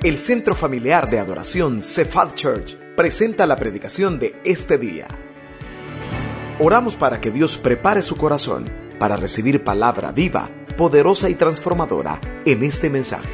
El 0.00 0.16
Centro 0.16 0.54
Familiar 0.54 1.10
de 1.10 1.18
Adoración 1.18 1.82
Cephal 1.82 2.32
Church 2.36 2.76
presenta 2.94 3.48
la 3.48 3.56
predicación 3.56 4.20
de 4.20 4.40
este 4.44 4.78
día. 4.78 5.08
Oramos 6.60 6.94
para 6.94 7.20
que 7.20 7.32
Dios 7.32 7.56
prepare 7.56 8.02
su 8.02 8.16
corazón 8.16 8.70
para 9.00 9.16
recibir 9.16 9.64
palabra 9.64 10.12
viva, 10.12 10.50
poderosa 10.76 11.28
y 11.28 11.34
transformadora 11.34 12.20
en 12.44 12.62
este 12.62 12.88
mensaje. 12.90 13.28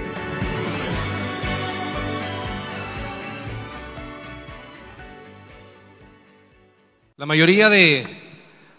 La 7.19 7.27
mayoría 7.27 7.69
de, 7.69 8.07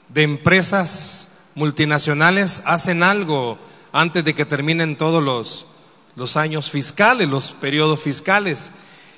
de 0.09 0.23
empresas 0.23 1.51
multinacionales 1.53 2.63
hacen 2.65 3.03
algo 3.03 3.59
antes 3.91 4.25
de 4.25 4.33
que 4.33 4.45
terminen 4.45 4.95
todos 4.95 5.21
los, 5.21 5.67
los 6.15 6.37
años 6.37 6.71
fiscales, 6.71 7.29
los 7.29 7.51
periodos 7.51 7.99
fiscales, 7.99 8.71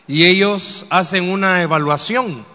y 0.08 0.26
ellos 0.26 0.86
hacen 0.90 1.30
una 1.30 1.62
evaluación. 1.62 2.46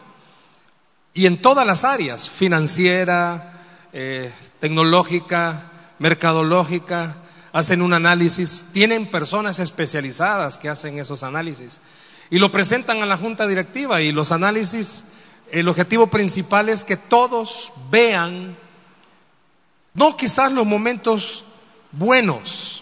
Y 1.15 1.27
en 1.27 1.41
todas 1.41 1.67
las 1.67 1.85
áreas, 1.85 2.29
financiera, 2.29 3.65
eh, 3.93 4.33
tecnológica, 4.61 5.71
mercadológica, 5.99 7.17
hacen 7.53 7.83
un 7.83 7.93
análisis, 7.93 8.65
tienen 8.73 9.07
personas 9.07 9.59
especializadas 9.59 10.59
que 10.59 10.71
hacen 10.71 10.99
esos 10.99 11.23
análisis. 11.23 11.81
Y 12.31 12.39
lo 12.39 12.51
presentan 12.51 13.03
a 13.03 13.07
la 13.07 13.19
junta 13.19 13.47
directiva. 13.47 14.01
Y 14.01 14.11
los 14.11 14.33
análisis, 14.33 15.05
el 15.51 15.69
objetivo 15.69 16.07
principal 16.07 16.71
es 16.71 16.83
que 16.83 16.97
todos 16.97 17.73
vean, 17.91 18.57
no 19.93 20.17
quizás 20.17 20.51
los 20.51 20.65
momentos 20.65 21.45
buenos, 21.93 22.82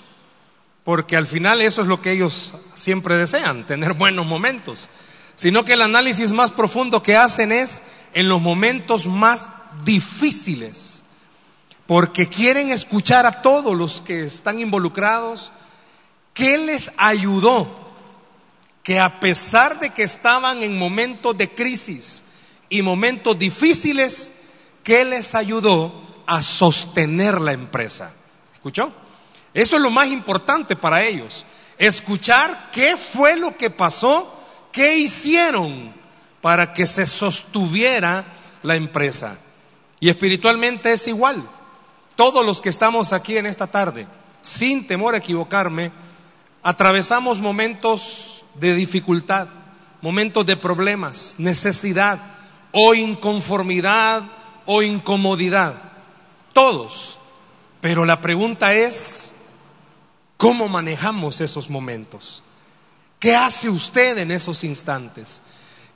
porque 0.84 1.16
al 1.16 1.26
final 1.26 1.60
eso 1.60 1.82
es 1.82 1.88
lo 1.88 2.00
que 2.00 2.12
ellos 2.12 2.54
siempre 2.74 3.16
desean, 3.16 3.66
tener 3.66 3.94
buenos 3.94 4.26
momentos, 4.26 4.88
sino 5.34 5.64
que 5.64 5.74
el 5.74 5.82
análisis 5.82 6.32
más 6.32 6.50
profundo 6.50 7.02
que 7.02 7.16
hacen 7.16 7.52
es 7.52 7.82
en 8.14 8.28
los 8.28 8.40
momentos 8.40 9.06
más 9.06 9.50
difíciles, 9.84 11.04
porque 11.86 12.28
quieren 12.28 12.70
escuchar 12.70 13.26
a 13.26 13.42
todos 13.42 13.76
los 13.76 14.00
que 14.00 14.24
están 14.24 14.58
involucrados, 14.58 15.52
¿qué 16.34 16.58
les 16.58 16.92
ayudó? 16.96 17.68
Que 18.82 18.98
a 18.98 19.20
pesar 19.20 19.78
de 19.78 19.90
que 19.90 20.02
estaban 20.02 20.62
en 20.62 20.78
momentos 20.78 21.36
de 21.36 21.50
crisis 21.50 22.24
y 22.68 22.82
momentos 22.82 23.38
difíciles, 23.38 24.32
¿qué 24.82 25.04
les 25.04 25.34
ayudó 25.34 26.22
a 26.26 26.42
sostener 26.42 27.40
la 27.40 27.52
empresa? 27.52 28.12
¿Escuchó? 28.54 28.92
Eso 29.52 29.76
es 29.76 29.82
lo 29.82 29.90
más 29.90 30.08
importante 30.08 30.76
para 30.76 31.02
ellos. 31.02 31.44
Escuchar 31.78 32.70
qué 32.72 32.96
fue 32.96 33.36
lo 33.36 33.56
que 33.56 33.70
pasó, 33.70 34.32
qué 34.72 34.98
hicieron 34.98 35.92
para 36.40 36.72
que 36.72 36.86
se 36.86 37.06
sostuviera 37.06 38.24
la 38.62 38.76
empresa. 38.76 39.38
Y 39.98 40.08
espiritualmente 40.08 40.92
es 40.92 41.06
igual. 41.08 41.42
Todos 42.16 42.44
los 42.44 42.60
que 42.60 42.68
estamos 42.68 43.12
aquí 43.12 43.36
en 43.36 43.46
esta 43.46 43.66
tarde, 43.66 44.06
sin 44.40 44.86
temor 44.86 45.14
a 45.14 45.18
equivocarme, 45.18 45.90
atravesamos 46.62 47.40
momentos 47.40 48.44
de 48.54 48.74
dificultad, 48.74 49.48
momentos 50.02 50.46
de 50.46 50.56
problemas, 50.56 51.36
necesidad 51.38 52.18
o 52.72 52.94
inconformidad 52.94 54.22
o 54.66 54.82
incomodidad. 54.82 55.74
Todos. 56.52 57.18
Pero 57.80 58.04
la 58.04 58.20
pregunta 58.20 58.74
es, 58.74 59.32
¿cómo 60.40 60.68
manejamos 60.68 61.42
esos 61.42 61.68
momentos? 61.68 62.42
¿Qué 63.18 63.36
hace 63.36 63.68
usted 63.68 64.16
en 64.16 64.30
esos 64.30 64.64
instantes? 64.64 65.42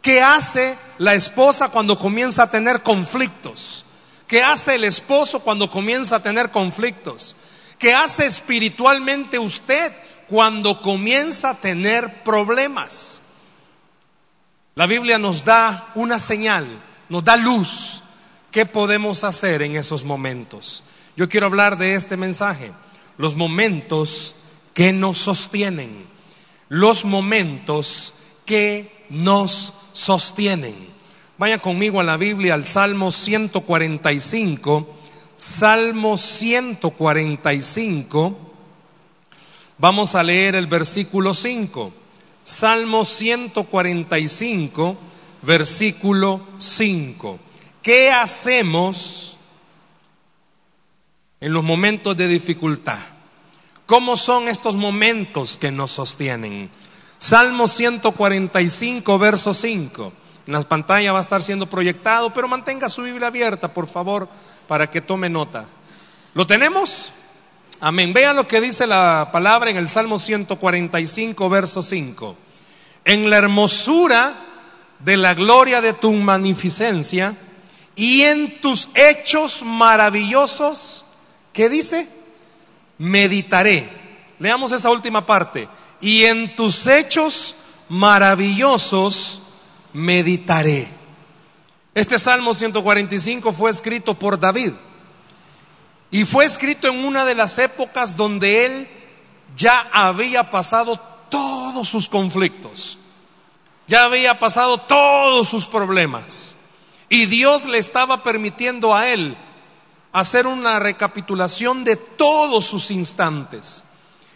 ¿Qué 0.03 0.21
hace 0.21 0.77
la 0.99 1.15
esposa 1.15 1.71
cuando 1.71 1.99
comienza 1.99 2.43
a 2.43 2.51
tener 2.51 2.83
conflictos? 2.83 3.87
¿Qué 4.27 4.43
hace 4.43 4.75
el 4.75 4.85
esposo 4.85 5.41
cuando 5.41 5.71
comienza 5.71 6.17
a 6.17 6.23
tener 6.23 6.51
conflictos? 6.51 7.35
¿Qué 7.79 7.95
hace 7.95 8.27
espiritualmente 8.27 9.39
usted 9.39 9.95
cuando 10.29 10.83
comienza 10.83 11.49
a 11.49 11.55
tener 11.55 12.23
problemas? 12.23 13.23
La 14.75 14.87
Biblia 14.87 15.17
nos 15.17 15.43
da 15.43 15.91
una 15.95 16.19
señal, 16.19 16.67
nos 17.09 17.25
da 17.25 17.39
luz. 17.39 18.03
¿Qué 18.51 18.67
podemos 18.67 19.25
hacer 19.25 19.63
en 19.63 19.75
esos 19.75 20.05
momentos? 20.05 20.83
Yo 21.17 21.31
quiero 21.31 21.47
hablar 21.47 21.79
de 21.79 21.95
este 21.95 22.19
mensaje, 22.19 22.73
los 23.17 23.37
momentos 23.37 24.35
que 24.73 24.93
nos 24.93 25.19
sostienen, 25.19 26.05
los 26.69 27.05
momentos 27.05 28.15
que 28.45 28.93
nos 29.11 29.73
sostienen. 29.93 30.75
Vaya 31.39 31.59
conmigo 31.59 32.01
a 32.01 32.05
la 32.05 32.17
Biblia, 32.17 32.55
al 32.55 32.65
Salmo 32.65 33.11
145, 33.11 34.95
Salmo 35.37 36.17
145, 36.17 38.39
vamos 39.79 40.15
a 40.15 40.23
leer 40.23 40.55
el 40.55 40.69
versículo 40.69 41.35
5. 41.35 41.93
Salmo 42.45 43.05
145, 43.07 44.97
versículo 45.43 46.41
5. 46.59 47.39
¿Qué 47.83 48.13
hacemos? 48.13 49.34
En 51.45 51.53
los 51.53 51.63
momentos 51.63 52.17
de 52.17 52.27
dificultad. 52.27 52.99
¿Cómo 53.85 54.17
son 54.17 54.49
estos 54.49 54.77
momentos 54.77 55.59
que 55.59 55.71
nos 55.71 55.93
sostienen? 55.93 56.71
Salmo 57.19 57.69
145, 57.69 59.19
verso 59.19 59.53
5. 59.53 60.13
En 60.47 60.53
la 60.55 60.63
pantalla 60.63 61.13
va 61.13 61.19
a 61.19 61.21
estar 61.21 61.43
siendo 61.43 61.67
proyectado, 61.67 62.33
pero 62.33 62.49
mantenga 62.49 62.89
su 62.89 63.03
Biblia 63.03 63.27
abierta, 63.27 63.75
por 63.75 63.87
favor, 63.87 64.27
para 64.67 64.89
que 64.89 65.03
tome 65.03 65.29
nota. 65.29 65.67
¿Lo 66.33 66.47
tenemos? 66.47 67.13
Amén. 67.79 68.15
Vean 68.15 68.37
lo 68.37 68.49
que 68.49 68.63
dice 68.63 68.87
la 68.87 69.29
palabra 69.31 69.69
en 69.69 69.77
el 69.77 69.91
Salmo 69.91 70.19
145, 70.19 71.51
verso 71.51 71.83
5. 71.83 72.37
En 73.05 73.29
la 73.29 73.37
hermosura 73.37 74.35
de 74.99 75.19
la 75.19 75.35
gloria 75.35 75.83
de 75.83 75.93
tu 75.93 76.11
magnificencia 76.15 77.37
y 77.97 78.23
en 78.23 78.63
tus 78.63 78.89
hechos 78.95 79.63
maravillosos 79.63 81.04
¿Qué 81.55 81.71
dice? 81.71 82.07
Meditaré. 82.99 83.89
Leamos 84.41 84.73
esa 84.73 84.91
última 84.91 85.25
parte. 85.25 85.69
Y 86.01 86.25
en 86.25 86.55
tus 86.55 86.87
hechos 86.87 87.55
maravillosos 87.89 89.41
meditaré. 89.93 90.87
Este 91.95 92.19
Salmo 92.19 92.53
145 92.53 93.53
fue 93.53 93.71
escrito 93.71 94.15
por 94.15 94.39
David. 94.39 94.73
Y 96.11 96.25
fue 96.25 96.45
escrito 96.45 96.89
en 96.89 97.05
una 97.05 97.25
de 97.25 97.37
las 97.37 97.59
épocas 97.59 98.17
donde 98.17 98.67
él 98.67 98.89
ya 99.57 99.89
había 99.93 100.51
pasado 100.51 101.01
todos 101.31 101.89
sus 101.89 102.09
conflictos. 102.09 102.99
Ya 103.87 104.05
había 104.05 104.41
pasado 104.41 104.79
todos 104.79 105.49
sus 105.49 105.67
problemas. 105.67 106.57
Y 107.09 107.27
Dios 107.27 107.67
le 107.67 107.79
estaba 107.79 108.25
permitiendo 108.25 108.93
a 108.93 109.09
él 109.09 109.37
hacer 110.15 110.47
una 110.47 110.79
recapitulación 110.79 111.83
de 111.83 111.97
todos 111.97 112.65
sus 112.65 112.93
instantes. 112.93 113.83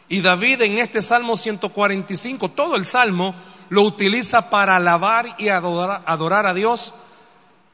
Y 0.08 0.20
David 0.20 0.62
en 0.62 0.78
este 0.78 1.00
Salmo 1.00 1.36
145, 1.36 2.50
todo 2.50 2.74
el 2.74 2.84
Salmo, 2.84 3.34
lo 3.68 3.82
utiliza 3.82 4.50
para 4.50 4.76
alabar 4.76 5.36
y 5.38 5.48
adorar, 5.48 6.02
adorar 6.04 6.46
a 6.46 6.54
Dios 6.54 6.92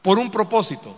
por 0.03 0.19
un 0.19 0.29
propósito. 0.29 0.95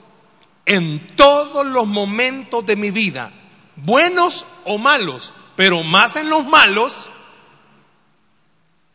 En 0.65 1.15
todos 1.15 1.65
los 1.65 1.87
momentos 1.87 2.65
de 2.65 2.75
mi 2.75 2.91
vida, 2.91 3.31
buenos 3.77 4.45
o 4.65 4.77
malos, 4.77 5.33
pero 5.55 5.83
más 5.83 6.17
en 6.17 6.29
los 6.29 6.45
malos, 6.45 7.09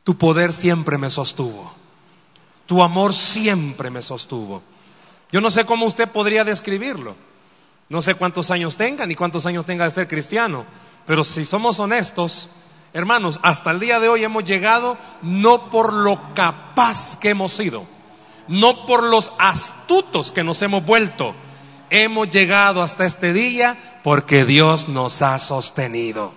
tu 0.05 0.19
poder 0.19 0.53
siempre 0.53 0.99
me 0.99 1.09
sostuvo. 1.09 1.73
Tu 2.67 2.83
amor 2.83 3.15
siempre 3.15 3.89
me 3.89 4.03
sostuvo. 4.03 4.63
Yo 5.31 5.41
no 5.41 5.51
sé 5.51 5.65
cómo 5.65 5.87
usted 5.87 6.11
podría 6.11 6.45
describirlo. 6.45 7.32
No 7.93 8.01
sé 8.01 8.15
cuántos 8.15 8.51
años 8.51 8.79
tenga 8.79 9.05
ni 9.05 9.15
cuántos 9.15 9.45
años 9.45 9.67
tenga 9.67 9.85
de 9.85 9.91
ser 9.91 10.09
cristiano, 10.09 10.65
pero 11.05 11.23
si 11.25 11.45
somos 11.45 11.79
honestos, 11.79 12.49
hermanos, 12.95 13.39
hasta 13.43 13.71
el 13.71 13.81
día 13.81 14.01
de 14.01 14.09
hoy 14.09 14.25
hemos 14.25 14.45
llegado 14.45 14.97
no 15.21 15.69
por 15.69 15.93
lo 15.93 16.19
capaz 16.33 17.19
que 17.19 17.29
hemos 17.29 17.53
sido, 17.53 17.85
no 18.49 18.87
por 18.87 19.03
los 19.03 19.35
astutos 19.39 20.33
que 20.33 20.43
nos 20.43 20.63
hemos 20.63 20.87
vuelto, 20.87 21.35
hemos 21.91 22.31
llegado 22.31 22.83
hasta 22.83 23.05
este 23.05 23.35
día 23.35 23.77
porque 24.03 24.47
Dios 24.47 24.89
nos 24.89 25.21
ha 25.21 25.39
sostenido, 25.39 26.33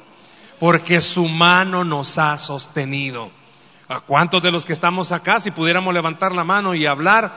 porque 0.59 0.99
su 0.99 1.29
mano 1.29 1.85
nos 1.85 2.17
ha 2.17 2.37
sostenido. 2.37 3.31
¿A 3.87 4.01
cuántos 4.01 4.43
de 4.43 4.51
los 4.51 4.65
que 4.65 4.73
estamos 4.73 5.13
acá, 5.13 5.39
si 5.39 5.51
pudiéramos 5.51 5.93
levantar 5.93 6.35
la 6.35 6.43
mano 6.43 6.75
y 6.75 6.85
hablar, 6.85 7.33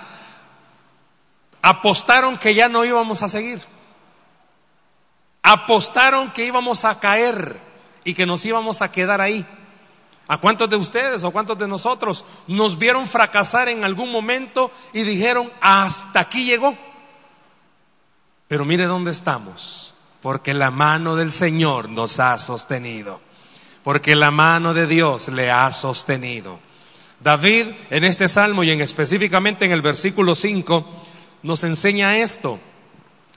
apostaron 1.63 2.37
que 2.37 2.57
ya 2.57 2.69
no 2.69 2.85
íbamos 2.85 3.23
a 3.23 3.29
seguir? 3.29 3.78
Apostaron 5.49 6.31
que 6.31 6.45
íbamos 6.45 6.85
a 6.85 7.01
caer 7.01 7.59
y 8.05 8.13
que 8.13 8.27
nos 8.27 8.45
íbamos 8.45 8.83
a 8.83 8.93
quedar 8.93 9.23
ahí. 9.23 9.47
¿A 10.27 10.37
cuántos 10.37 10.69
de 10.69 10.77
ustedes 10.77 11.25
o 11.25 11.31
cuántos 11.31 11.59
de 11.59 11.67
nosotros 11.67 12.23
nos 12.47 12.79
vieron 12.79 13.09
fracasar 13.09 13.71
en 13.71 13.83
algún 13.83 14.13
momento 14.13 14.71
y 14.93 15.05
dijeron, 15.05 15.51
hasta 15.63 16.21
aquí 16.21 16.45
llegó? 16.45 16.77
Pero 18.47 18.67
mire 18.67 18.85
dónde 18.85 19.11
estamos, 19.11 19.95
porque 20.21 20.53
la 20.53 20.71
mano 20.71 21.17
del 21.17 21.33
Señor 21.33 21.89
nos 21.89 22.21
ha 22.21 22.39
sostenido, 22.39 23.23
porque 23.83 24.17
la 24.17 24.31
mano 24.31 24.75
de 24.75 24.87
Dios 24.87 25.29
le 25.29 25.51
ha 25.51 25.73
sostenido. 25.73 26.61
David 27.21 27.69
en 27.89 28.05
este 28.05 28.29
salmo 28.29 28.65
y 28.65 28.71
en 28.71 28.83
específicamente 28.83 29.65
en 29.65 29.73
el 29.73 29.81
versículo 29.81 30.35
5 30.35 30.85
nos 31.43 31.65
enseña 31.65 32.19
esto. 32.19 32.59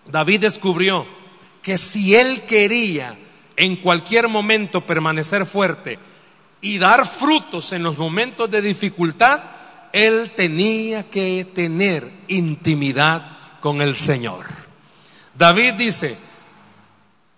David 0.07 0.41
descubrió 0.41 1.20
que 1.61 1.77
si 1.77 2.15
él 2.15 2.41
quería 2.43 3.15
en 3.55 3.75
cualquier 3.77 4.27
momento 4.27 4.85
permanecer 4.85 5.45
fuerte 5.45 5.99
y 6.61 6.77
dar 6.77 7.07
frutos 7.07 7.71
en 7.73 7.83
los 7.83 7.97
momentos 7.97 8.49
de 8.49 8.61
dificultad, 8.61 9.41
él 9.93 10.31
tenía 10.35 11.03
que 11.09 11.45
tener 11.45 12.09
intimidad 12.27 13.37
con 13.59 13.81
el 13.81 13.95
Señor. 13.95 14.45
David 15.37 15.73
dice, 15.73 16.17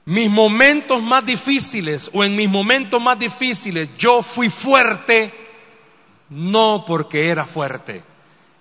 mis 0.05 0.29
momentos 0.29 1.01
más 1.01 1.25
difíciles 1.25 2.09
o 2.13 2.23
en 2.23 2.35
mis 2.35 2.49
momentos 2.49 3.01
más 3.01 3.17
difíciles 3.17 3.89
yo 3.97 4.21
fui 4.21 4.49
fuerte 4.49 5.33
no 6.29 6.83
porque 6.85 7.29
era 7.29 7.45
fuerte, 7.45 8.03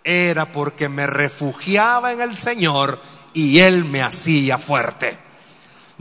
era 0.05 0.53
porque 0.53 0.89
me 0.89 1.07
refugiaba 1.07 2.13
en 2.13 2.21
el 2.21 2.35
Señor 2.37 3.01
y 3.33 3.61
Él 3.61 3.85
me 3.85 4.03
hacía 4.03 4.59
fuerte. 4.59 5.19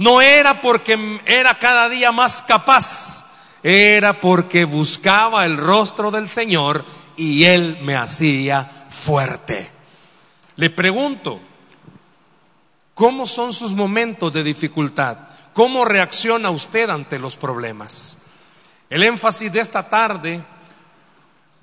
No 0.02 0.20
era 0.20 0.62
porque 0.62 1.22
era 1.28 1.60
cada 1.60 1.88
día 1.88 2.12
más 2.12 2.42
capaz, 2.42 3.24
era 3.62 4.20
porque 4.20 4.66
buscaba 4.66 5.46
el 5.46 5.58
rostro 5.58 6.10
del 6.10 6.28
Señor 6.28 6.84
y 7.16 7.44
Él 7.44 7.78
me 7.84 7.96
hacía 7.96 8.88
fuerte. 8.90 9.70
Le 10.56 10.72
pregunto, 10.72 11.40
¿cómo 12.96 13.28
son 13.28 13.54
sus 13.54 13.74
momentos 13.74 14.34
de 14.34 14.44
dificultad? 14.44 15.20
¿Cómo 15.54 15.86
reacciona 15.86 16.50
usted 16.50 16.90
ante 16.90 17.20
los 17.20 17.36
problemas? 17.36 18.24
El 18.90 19.04
énfasis 19.04 19.54
de 19.54 19.60
esta 19.60 19.88
tarde 19.88 20.44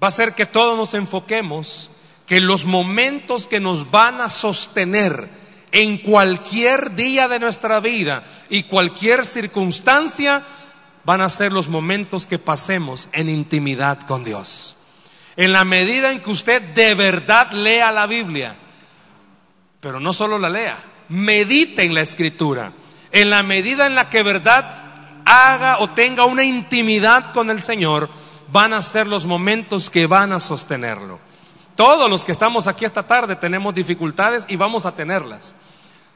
va 0.01 0.07
a 0.07 0.13
ser 0.13 0.37
que 0.37 0.47
todos 0.47 0.79
nos 0.79 0.95
enfoquemos 0.95 1.91
que 2.25 2.41
los 2.41 2.65
momentos 2.65 3.49
que 3.49 3.59
nos 3.59 3.91
van 3.91 4.21
a 4.21 4.29
sostener 4.29 5.38
en 5.73 5.99
cualquier 5.99 6.95
día 6.95 7.29
de 7.29 7.39
nuestra 7.39 7.81
vida 7.81 8.25
y 8.49 8.65
cualquier 8.65 9.25
circunstancia 9.25 10.43
van 11.05 11.21
a 11.21 11.29
ser 11.29 11.53
los 11.53 11.69
momentos 11.69 12.27
que 12.27 12.39
pasemos 12.39 13.09
en 13.13 13.29
intimidad 13.29 14.01
con 14.01 14.25
Dios. 14.25 14.77
En 15.37 15.53
la 15.53 15.65
medida 15.65 16.11
en 16.11 16.21
que 16.21 16.31
usted 16.31 16.61
de 16.75 16.95
verdad 16.95 17.53
lea 17.53 17.93
la 17.93 18.07
Biblia, 18.07 18.57
pero 19.81 20.01
no 20.01 20.13
solo 20.13 20.39
la 20.39 20.51
lea, 20.51 20.77
medite 21.09 21.85
en 21.85 21.95
la 21.95 22.01
escritura. 22.01 22.73
En 23.13 23.31
la 23.31 23.43
medida 23.43 23.87
en 23.87 23.95
la 23.95 24.11
que 24.11 24.23
verdad 24.23 25.23
haga 25.25 25.79
o 25.79 25.91
tenga 25.91 26.25
una 26.25 26.45
intimidad 26.45 27.33
con 27.33 27.51
el 27.51 27.63
Señor, 27.63 28.11
van 28.51 28.73
a 28.73 28.83
ser 28.83 29.07
los 29.07 29.27
momentos 29.27 29.91
que 29.91 30.07
van 30.07 30.33
a 30.33 30.41
sostenerlo. 30.41 31.21
Todos 31.79 32.11
los 32.11 32.25
que 32.25 32.33
estamos 32.33 32.67
aquí 32.67 32.85
esta 32.85 33.05
tarde 33.05 33.37
tenemos 33.37 33.73
dificultades 33.73 34.47
y 34.49 34.57
vamos 34.57 34.85
a 34.85 34.97
tenerlas. 34.97 35.55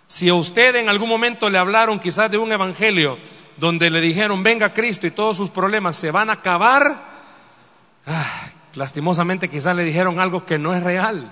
Si 0.08 0.28
a 0.28 0.34
usted 0.34 0.74
en 0.74 0.88
algún 0.88 1.08
momento 1.08 1.48
le 1.48 1.56
hablaron 1.56 2.00
quizás 2.00 2.28
de 2.32 2.36
un 2.36 2.50
evangelio 2.50 3.16
donde 3.58 3.88
le 3.88 4.00
dijeron 4.00 4.42
venga 4.42 4.74
Cristo 4.74 5.06
y 5.06 5.12
todos 5.12 5.36
sus 5.36 5.50
problemas 5.50 5.94
se 5.94 6.10
van 6.10 6.30
a 6.30 6.32
acabar, 6.32 7.00
ah, 8.08 8.48
lastimosamente 8.74 9.48
quizás 9.48 9.76
le 9.76 9.84
dijeron 9.84 10.18
algo 10.18 10.44
que 10.44 10.58
no 10.58 10.74
es 10.74 10.82
real. 10.82 11.30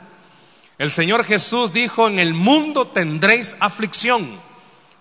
El 0.79 0.93
Señor 0.93 1.25
Jesús 1.25 1.73
dijo, 1.73 2.07
en 2.07 2.21
el 2.21 2.33
mundo 2.33 2.87
tendréis 2.87 3.57
aflicción. 3.59 4.31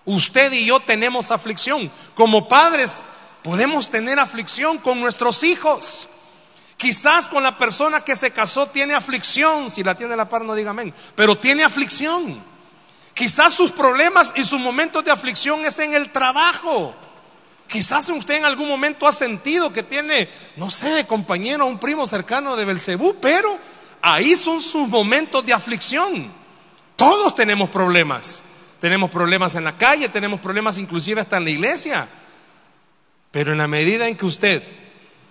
Usted 0.06 0.50
y 0.50 0.66
yo 0.66 0.80
tenemos 0.80 1.30
aflicción. 1.30 1.88
Como 2.16 2.48
padres 2.48 3.00
Podemos 3.42 3.88
tener 3.88 4.18
aflicción 4.18 4.78
con 4.78 5.00
nuestros 5.00 5.42
hijos. 5.42 6.08
Quizás 6.80 7.28
con 7.28 7.42
la 7.42 7.58
persona 7.58 8.00
que 8.00 8.16
se 8.16 8.30
casó 8.30 8.66
tiene 8.66 8.94
aflicción. 8.94 9.70
Si 9.70 9.84
la 9.84 9.94
tiene 9.94 10.16
la 10.16 10.30
par, 10.30 10.46
no 10.46 10.54
diga 10.54 10.70
amén. 10.70 10.94
Pero 11.14 11.36
tiene 11.36 11.62
aflicción. 11.62 12.42
Quizás 13.12 13.52
sus 13.52 13.70
problemas 13.70 14.32
y 14.34 14.44
sus 14.44 14.58
momentos 14.58 15.04
de 15.04 15.10
aflicción 15.10 15.62
es 15.66 15.78
en 15.78 15.92
el 15.92 16.10
trabajo. 16.10 16.94
Quizás 17.66 18.08
usted 18.08 18.36
en 18.36 18.46
algún 18.46 18.66
momento 18.66 19.06
ha 19.06 19.12
sentido 19.12 19.70
que 19.70 19.82
tiene, 19.82 20.30
no 20.56 20.70
sé, 20.70 20.88
de 20.88 21.06
compañero, 21.06 21.66
un 21.66 21.78
primo 21.78 22.06
cercano 22.06 22.56
de 22.56 22.64
Belcebú, 22.64 23.16
pero 23.20 23.58
ahí 24.00 24.34
son 24.34 24.58
sus 24.62 24.88
momentos 24.88 25.44
de 25.44 25.52
aflicción. 25.52 26.32
Todos 26.96 27.34
tenemos 27.34 27.68
problemas. 27.68 28.42
Tenemos 28.80 29.10
problemas 29.10 29.54
en 29.54 29.64
la 29.64 29.76
calle, 29.76 30.08
tenemos 30.08 30.40
problemas 30.40 30.78
inclusive 30.78 31.20
hasta 31.20 31.36
en 31.36 31.44
la 31.44 31.50
iglesia. 31.50 32.08
Pero 33.30 33.52
en 33.52 33.58
la 33.58 33.68
medida 33.68 34.08
en 34.08 34.16
que 34.16 34.24
usted 34.24 34.80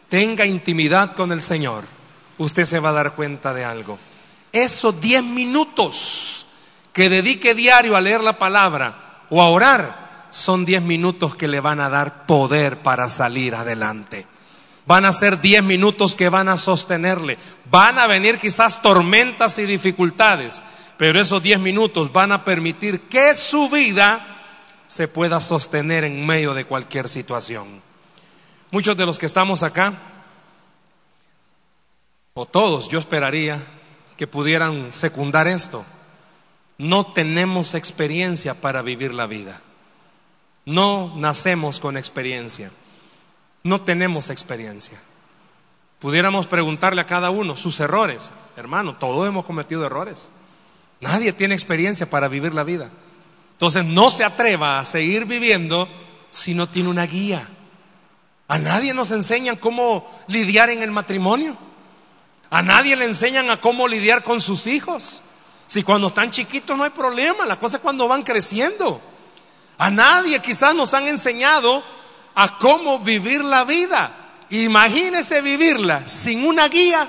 tenga 0.09 0.45
intimidad 0.45 1.15
con 1.15 1.31
el 1.31 1.41
Señor, 1.41 1.85
usted 2.37 2.65
se 2.65 2.79
va 2.79 2.89
a 2.89 2.93
dar 2.93 3.13
cuenta 3.13 3.53
de 3.53 3.63
algo. 3.63 3.97
Esos 4.51 4.99
10 4.99 5.23
minutos 5.23 6.47
que 6.91 7.09
dedique 7.09 7.53
diario 7.53 7.95
a 7.95 8.01
leer 8.01 8.21
la 8.21 8.37
palabra 8.37 9.25
o 9.29 9.41
a 9.41 9.49
orar, 9.49 10.09
son 10.31 10.65
10 10.65 10.81
minutos 10.83 11.35
que 11.35 11.47
le 11.47 11.59
van 11.59 11.79
a 11.79 11.89
dar 11.89 12.25
poder 12.25 12.77
para 12.77 13.09
salir 13.09 13.55
adelante. 13.55 14.27
Van 14.85 15.05
a 15.05 15.11
ser 15.11 15.39
10 15.39 15.63
minutos 15.63 16.15
que 16.15 16.29
van 16.29 16.49
a 16.49 16.57
sostenerle. 16.57 17.37
Van 17.69 17.99
a 17.99 18.07
venir 18.07 18.39
quizás 18.39 18.81
tormentas 18.81 19.59
y 19.59 19.65
dificultades, 19.65 20.63
pero 20.97 21.19
esos 21.21 21.41
10 21.41 21.59
minutos 21.59 22.11
van 22.11 22.31
a 22.31 22.43
permitir 22.43 23.01
que 23.01 23.35
su 23.35 23.69
vida 23.69 24.25
se 24.87 25.07
pueda 25.07 25.39
sostener 25.39 26.03
en 26.03 26.25
medio 26.25 26.55
de 26.55 26.65
cualquier 26.65 27.07
situación. 27.07 27.88
Muchos 28.71 28.95
de 28.95 29.05
los 29.05 29.17
que 29.17 29.25
estamos 29.25 29.63
acá, 29.63 29.93
o 32.33 32.45
todos, 32.45 32.87
yo 32.87 32.99
esperaría 32.99 33.61
que 34.15 34.27
pudieran 34.27 34.93
secundar 34.93 35.47
esto. 35.47 35.83
No 36.77 37.05
tenemos 37.05 37.73
experiencia 37.73 38.53
para 38.53 38.81
vivir 38.81 39.13
la 39.13 39.27
vida. 39.27 39.61
No 40.65 41.13
nacemos 41.17 41.79
con 41.79 41.97
experiencia. 41.97 42.71
No 43.63 43.81
tenemos 43.81 44.29
experiencia. 44.29 45.01
Pudiéramos 45.99 46.47
preguntarle 46.47 47.01
a 47.01 47.05
cada 47.05 47.29
uno 47.29 47.57
sus 47.57 47.79
errores. 47.79 48.31
Hermano, 48.55 48.95
todos 48.95 49.27
hemos 49.27 49.43
cometido 49.45 49.85
errores. 49.85 50.29
Nadie 51.01 51.33
tiene 51.33 51.55
experiencia 51.55 52.09
para 52.09 52.27
vivir 52.27 52.53
la 52.53 52.63
vida. 52.63 52.91
Entonces 53.53 53.83
no 53.83 54.09
se 54.11 54.23
atreva 54.23 54.79
a 54.79 54.85
seguir 54.85 55.25
viviendo 55.25 55.89
si 56.29 56.53
no 56.53 56.69
tiene 56.69 56.89
una 56.89 57.05
guía. 57.05 57.47
A 58.49 58.57
nadie 58.57 58.95
nos 58.95 59.11
enseñan 59.11 59.57
cómo 59.57 60.09
lidiar 60.27 60.71
en 60.71 60.81
el 60.81 60.89
matrimonio. 60.89 61.55
A 62.49 62.63
nadie 62.63 62.95
le 62.95 63.05
enseñan 63.05 63.51
a 63.51 63.61
cómo 63.61 63.87
lidiar 63.87 64.23
con 64.23 64.41
sus 64.41 64.65
hijos. 64.65 65.21
Si 65.67 65.83
cuando 65.83 66.07
están 66.07 66.31
chiquitos 66.31 66.75
no 66.75 66.83
hay 66.83 66.89
problema, 66.89 67.45
la 67.45 67.59
cosa 67.59 67.77
es 67.77 67.83
cuando 67.83 68.07
van 68.07 68.23
creciendo. 68.23 68.99
A 69.77 69.91
nadie 69.91 70.41
quizás 70.41 70.73
nos 70.73 70.95
han 70.95 71.07
enseñado 71.07 71.83
a 72.33 72.57
cómo 72.57 72.97
vivir 72.97 73.43
la 73.43 73.65
vida. 73.65 74.11
Imagínese 74.49 75.41
vivirla 75.41 76.07
sin 76.07 76.43
una 76.43 76.67
guía. 76.69 77.07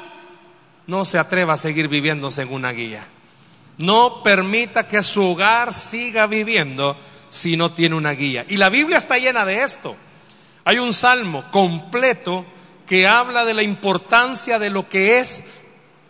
No 0.87 1.06
se 1.06 1.18
atreva 1.18 1.54
a 1.54 1.56
seguir 1.56 1.88
viviendo 1.88 2.30
sin 2.30 2.52
una 2.52 2.73
guía. 2.73 3.06
No 3.78 4.23
permita 4.23 4.87
que 4.87 5.02
su 5.02 5.25
hogar 5.25 5.73
siga 5.73 6.26
viviendo 6.26 6.99
si 7.30 7.56
no 7.56 7.73
tiene 7.73 7.94
una 7.94 8.11
guía. 8.11 8.44
Y 8.47 8.59
la 8.59 8.68
Biblia 8.68 8.99
está 8.99 9.16
llena 9.16 9.47
de 9.47 9.62
esto. 9.62 9.97
Hay 10.64 10.79
un 10.79 10.93
salmo 10.93 11.45
completo 11.50 12.45
que 12.87 13.07
habla 13.07 13.45
de 13.45 13.55
la 13.55 13.62
importancia 13.62 14.59
de 14.59 14.71
lo 14.71 14.88
que 14.88 15.21
es 15.21 15.45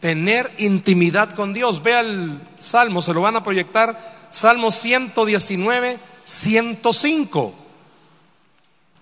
tener 0.01 0.51
intimidad 0.59 1.35
con 1.35 1.53
Dios. 1.53 1.83
Vea 1.83 2.01
el 2.01 2.41
salmo, 2.59 3.03
se 3.03 3.13
lo 3.13 3.21
van 3.21 3.37
a 3.37 3.45
proyectar. 3.45 4.29
Salmo 4.31 4.71
119, 4.71 5.99
105. 6.25 7.55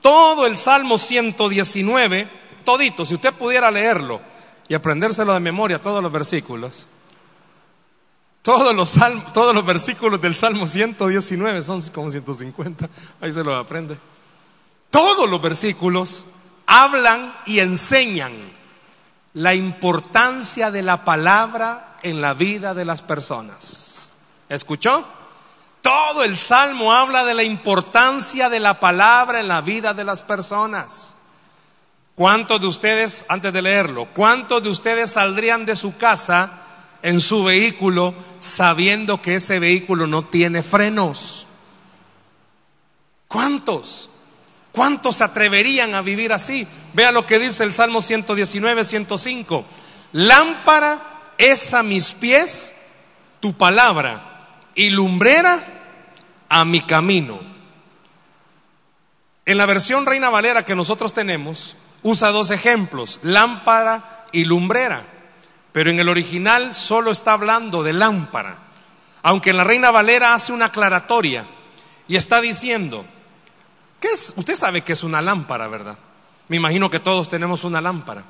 Todo 0.00 0.46
el 0.46 0.56
salmo 0.56 0.98
119, 0.98 2.28
todito, 2.64 3.04
si 3.04 3.14
usted 3.14 3.32
pudiera 3.34 3.70
leerlo 3.70 4.20
y 4.68 4.74
aprendérselo 4.74 5.32
de 5.34 5.40
memoria, 5.40 5.80
todos 5.80 6.02
los 6.02 6.12
versículos. 6.12 6.86
Todos 8.42 8.74
los, 8.74 8.94
todos 9.32 9.54
los 9.54 9.66
versículos 9.66 10.20
del 10.20 10.34
Salmo 10.34 10.66
119 10.66 11.62
son 11.62 11.82
como 11.88 12.10
150. 12.10 12.88
Ahí 13.20 13.32
se 13.32 13.44
lo 13.44 13.54
aprende 13.54 13.98
todos 14.90 15.28
los 15.28 15.40
versículos 15.40 16.26
hablan 16.66 17.34
y 17.46 17.60
enseñan 17.60 18.32
la 19.34 19.54
importancia 19.54 20.70
de 20.70 20.82
la 20.82 21.04
palabra 21.04 21.98
en 22.02 22.20
la 22.20 22.34
vida 22.34 22.74
de 22.74 22.84
las 22.84 23.02
personas. 23.02 24.12
¿Escuchó? 24.48 25.04
Todo 25.82 26.24
el 26.24 26.36
salmo 26.36 26.92
habla 26.92 27.24
de 27.24 27.34
la 27.34 27.42
importancia 27.42 28.48
de 28.48 28.60
la 28.60 28.80
palabra 28.80 29.40
en 29.40 29.48
la 29.48 29.60
vida 29.60 29.94
de 29.94 30.04
las 30.04 30.22
personas. 30.22 31.14
¿Cuántos 32.14 32.60
de 32.60 32.66
ustedes, 32.66 33.24
antes 33.28 33.52
de 33.52 33.62
leerlo, 33.62 34.08
cuántos 34.12 34.62
de 34.62 34.70
ustedes 34.70 35.12
saldrían 35.12 35.64
de 35.64 35.76
su 35.76 35.96
casa 35.96 36.50
en 37.00 37.20
su 37.20 37.44
vehículo 37.44 38.12
sabiendo 38.40 39.22
que 39.22 39.36
ese 39.36 39.60
vehículo 39.60 40.06
no 40.08 40.22
tiene 40.22 40.64
frenos? 40.64 41.46
¿Cuántos? 43.28 44.10
¿Cuántos 44.78 45.16
se 45.16 45.24
atreverían 45.24 45.96
a 45.96 46.02
vivir 46.02 46.32
así? 46.32 46.64
Vea 46.92 47.10
lo 47.10 47.26
que 47.26 47.40
dice 47.40 47.64
el 47.64 47.74
Salmo 47.74 48.00
119, 48.00 48.84
105. 48.84 49.64
Lámpara 50.12 51.00
es 51.36 51.74
a 51.74 51.82
mis 51.82 52.12
pies 52.12 52.76
tu 53.40 53.54
palabra 53.54 54.46
y 54.76 54.90
lumbrera 54.90 55.64
a 56.48 56.64
mi 56.64 56.80
camino. 56.82 57.40
En 59.46 59.58
la 59.58 59.66
versión 59.66 60.06
Reina 60.06 60.30
Valera 60.30 60.64
que 60.64 60.76
nosotros 60.76 61.12
tenemos, 61.12 61.74
usa 62.04 62.30
dos 62.30 62.52
ejemplos, 62.52 63.18
lámpara 63.24 64.26
y 64.30 64.44
lumbrera, 64.44 65.02
pero 65.72 65.90
en 65.90 65.98
el 65.98 66.08
original 66.08 66.76
solo 66.76 67.10
está 67.10 67.32
hablando 67.32 67.82
de 67.82 67.94
lámpara, 67.94 68.58
aunque 69.24 69.50
en 69.50 69.56
la 69.56 69.64
Reina 69.64 69.90
Valera 69.90 70.34
hace 70.34 70.52
una 70.52 70.66
aclaratoria 70.66 71.48
y 72.06 72.14
está 72.14 72.40
diciendo, 72.40 73.04
¿qué 74.00 74.08
es? 74.08 74.32
Usted 74.36 74.54
sabe 74.54 74.82
que 74.82 74.92
es 74.92 75.02
una 75.02 75.22
lámpara, 75.22 75.68
¿verdad? 75.68 75.98
Me 76.48 76.56
imagino 76.56 76.90
que 76.90 77.00
todos 77.00 77.28
tenemos 77.28 77.64
una 77.64 77.80
lámpara. 77.80 78.24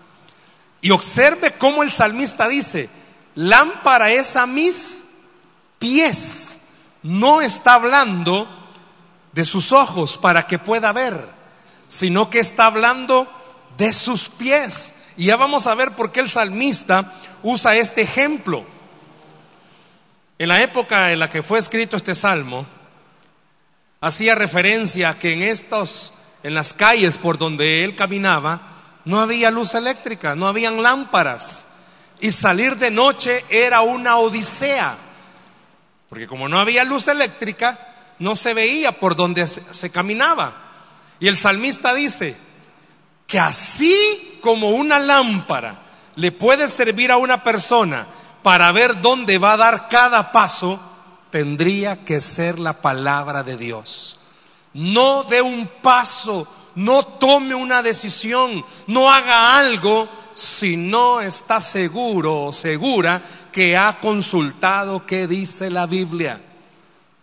Y 0.80 0.90
observe 0.90 1.52
cómo 1.52 1.82
el 1.82 1.92
salmista 1.92 2.48
dice, 2.48 2.88
lámpara 3.34 4.10
es 4.10 4.36
a 4.36 4.46
mis 4.46 5.04
pies. 5.78 6.58
No 7.02 7.40
está 7.40 7.74
hablando 7.74 8.48
de 9.32 9.44
sus 9.44 9.72
ojos 9.72 10.18
para 10.18 10.46
que 10.46 10.58
pueda 10.58 10.92
ver, 10.92 11.28
sino 11.86 12.30
que 12.30 12.40
está 12.40 12.66
hablando 12.66 13.28
de 13.76 13.92
sus 13.92 14.28
pies. 14.28 14.94
Y 15.16 15.26
ya 15.26 15.36
vamos 15.36 15.66
a 15.66 15.74
ver 15.74 15.92
por 15.92 16.12
qué 16.12 16.20
el 16.20 16.28
salmista 16.28 17.14
usa 17.42 17.76
este 17.76 18.02
ejemplo. 18.02 18.64
En 20.38 20.48
la 20.48 20.60
época 20.62 21.12
en 21.12 21.18
la 21.18 21.30
que 21.30 21.42
fue 21.42 21.58
escrito 21.58 21.96
este 21.96 22.14
salmo, 22.14 22.66
hacía 24.00 24.34
referencia 24.34 25.10
a 25.10 25.18
que 25.18 25.32
en 25.32 25.42
estos, 25.42 26.12
en 26.42 26.54
las 26.54 26.72
calles 26.72 27.18
por 27.18 27.38
donde 27.38 27.84
él 27.84 27.96
caminaba, 27.96 28.78
no 29.04 29.20
había 29.20 29.50
luz 29.50 29.74
eléctrica, 29.74 30.34
no 30.34 30.46
habían 30.46 30.82
lámparas. 30.82 31.66
Y 32.20 32.30
salir 32.32 32.76
de 32.76 32.90
noche 32.90 33.44
era 33.48 33.80
una 33.80 34.18
odisea. 34.18 34.96
Porque 36.08 36.26
como 36.26 36.48
no 36.48 36.58
había 36.58 36.84
luz 36.84 37.08
eléctrica, 37.08 37.78
no 38.18 38.34
se 38.36 38.54
veía 38.54 38.92
por 38.92 39.16
donde 39.16 39.46
se, 39.46 39.90
caminaba. 39.90 40.54
Y 41.20 41.28
el 41.28 41.36
salmista 41.36 41.94
dice 41.94 42.36
que 43.26 43.38
así 43.38 44.38
como 44.40 44.70
una 44.70 44.98
lámpara 44.98 45.82
le 46.16 46.32
puede 46.32 46.66
servir 46.68 47.12
a 47.12 47.16
una 47.16 47.42
persona 47.44 48.06
para 48.42 48.72
ver 48.72 49.00
dónde 49.00 49.38
va 49.38 49.52
a 49.52 49.58
dar 49.58 49.88
cada 49.88 50.32
paso, 50.32 50.80
tendría 51.30 52.04
que 52.04 52.20
ser 52.20 52.58
la 52.58 52.80
palabra 52.80 53.42
de 53.42 53.56
Dios. 53.56 54.18
No 54.74 55.24
dé 55.24 55.42
un 55.42 55.68
paso, 55.82 56.46
no 56.74 57.04
tome 57.04 57.54
una 57.54 57.82
decisión, 57.82 58.64
no 58.86 59.10
haga 59.10 59.58
algo 59.58 60.08
si 60.34 60.76
no 60.76 61.20
está 61.20 61.60
seguro 61.60 62.44
o 62.44 62.52
segura 62.52 63.22
que 63.50 63.76
ha 63.76 63.98
consultado 64.00 65.04
qué 65.04 65.26
dice 65.26 65.70
la 65.70 65.86
Biblia. 65.86 66.40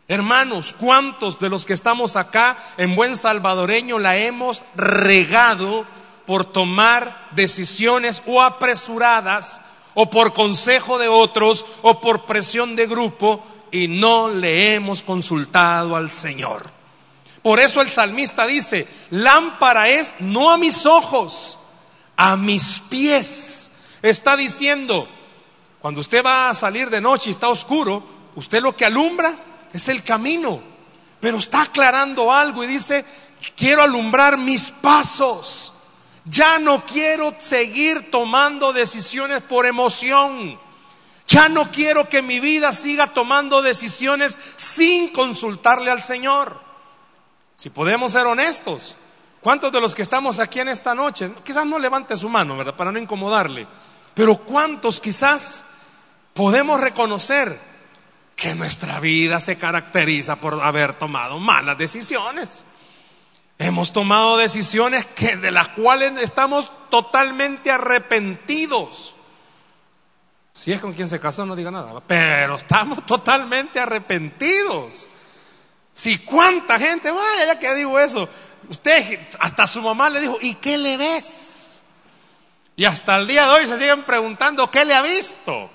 Hermanos, 0.07 0.75
¿cuántos 0.77 1.39
de 1.39 1.49
los 1.49 1.65
que 1.65 1.73
estamos 1.73 2.15
acá 2.15 2.57
en 2.77 2.95
buen 2.95 3.15
salvadoreño 3.15 3.97
la 3.97 4.17
hemos 4.17 4.65
regado 4.75 5.85
por 6.25 6.45
tomar 6.45 7.29
decisiones 7.31 8.21
o 8.27 8.41
apresuradas 8.41 9.61
o 9.93 10.09
por 10.09 10.33
consejo 10.33 10.99
de 10.99 11.07
otros 11.07 11.65
o 11.81 12.01
por 12.01 12.25
presión 12.25 12.75
de 12.75 12.85
grupo 12.85 13.41
y 13.71 13.87
no 13.87 14.29
le 14.29 14.75
hemos 14.75 15.01
consultado 15.01 15.95
al 15.95 16.11
Señor? 16.11 16.69
Por 17.41 17.59
eso 17.59 17.81
el 17.81 17.91
salmista 17.91 18.47
dice, 18.47 18.87
lámpara 19.11 19.87
es 19.87 20.15
no 20.19 20.49
a 20.49 20.57
mis 20.57 20.85
ojos, 20.85 21.59
a 22.17 22.35
mis 22.35 22.79
pies. 22.89 23.69
Está 24.01 24.35
diciendo, 24.35 25.07
cuando 25.79 26.01
usted 26.01 26.25
va 26.25 26.49
a 26.49 26.55
salir 26.55 26.89
de 26.89 27.01
noche 27.01 27.29
y 27.29 27.33
está 27.33 27.49
oscuro, 27.49 28.03
usted 28.35 28.61
lo 28.61 28.75
que 28.75 28.85
alumbra 28.85 29.35
es 29.71 29.87
el 29.89 30.03
camino. 30.03 30.59
Pero 31.19 31.37
está 31.37 31.61
aclarando 31.61 32.31
algo 32.31 32.63
y 32.63 32.67
dice, 32.67 33.05
quiero 33.55 33.83
alumbrar 33.83 34.37
mis 34.37 34.71
pasos. 34.71 35.73
Ya 36.25 36.57
no 36.57 36.83
quiero 36.85 37.35
seguir 37.37 38.09
tomando 38.09 38.73
decisiones 38.73 39.43
por 39.43 39.67
emoción. 39.67 40.59
Ya 41.27 41.49
no 41.49 41.71
quiero 41.71 42.07
que 42.07 42.21
mi 42.21 42.39
vida 42.39 42.71
siga 42.71 43.07
tomando 43.07 43.61
decisiones 43.61 44.37
sin 44.55 45.09
consultarle 45.09 45.91
al 45.91 46.01
Señor. 46.01 46.61
Si 47.55 47.69
podemos 47.69 48.11
ser 48.11 48.27
honestos, 48.27 48.95
¿cuántos 49.41 49.71
de 49.71 49.81
los 49.81 49.95
que 49.95 50.01
estamos 50.01 50.39
aquí 50.39 50.59
en 50.59 50.67
esta 50.67 50.93
noche, 50.93 51.31
quizás 51.43 51.65
no 51.65 51.79
levante 51.79 52.15
su 52.15 52.29
mano, 52.29 52.57
¿verdad? 52.57 52.75
Para 52.75 52.91
no 52.91 52.99
incomodarle, 52.99 53.65
pero 54.13 54.37
¿cuántos 54.37 54.99
quizás 54.99 55.63
podemos 56.33 56.79
reconocer 56.79 57.57
que 58.35 58.53
nuestra 58.55 58.99
vida 58.99 59.39
se 59.39 59.57
caracteriza 59.57 60.35
por 60.35 60.61
haber 60.61 60.97
tomado 60.99 61.39
malas 61.39 61.77
decisiones. 61.77 62.65
Hemos 63.57 63.93
tomado 63.93 64.37
decisiones 64.37 65.05
que 65.05 65.37
de 65.37 65.51
las 65.51 65.69
cuales 65.69 66.21
estamos 66.21 66.69
totalmente 66.89 67.71
arrepentidos. 67.71 69.14
Si 70.55 70.71
es 70.71 70.79
con 70.79 70.93
quien 70.93 71.09
se 71.09 71.19
casó, 71.19 71.45
no 71.45 71.53
diga 71.53 71.69
nada, 71.69 72.01
pero 72.07 72.55
estamos 72.55 73.05
totalmente 73.05 73.77
arrepentidos. 73.77 75.05
Si 75.91 76.19
cuánta 76.19 76.79
gente, 76.79 77.11
vaya, 77.11 77.45
ya 77.45 77.59
que 77.59 77.75
digo 77.75 77.99
eso, 77.99 78.29
usted 78.69 79.19
hasta 79.39 79.67
su 79.67 79.81
mamá 79.81 80.09
le 80.09 80.21
dijo, 80.21 80.37
¿y 80.39 80.55
qué 80.55 80.77
le 80.77 80.95
ves? 80.95 81.83
Y 82.77 82.85
hasta 82.85 83.17
el 83.17 83.27
día 83.27 83.45
de 83.45 83.51
hoy 83.51 83.67
se 83.67 83.77
siguen 83.77 84.03
preguntando, 84.03 84.71
¿qué 84.71 84.85
le 84.85 84.95
ha 84.95 85.01
visto? 85.01 85.69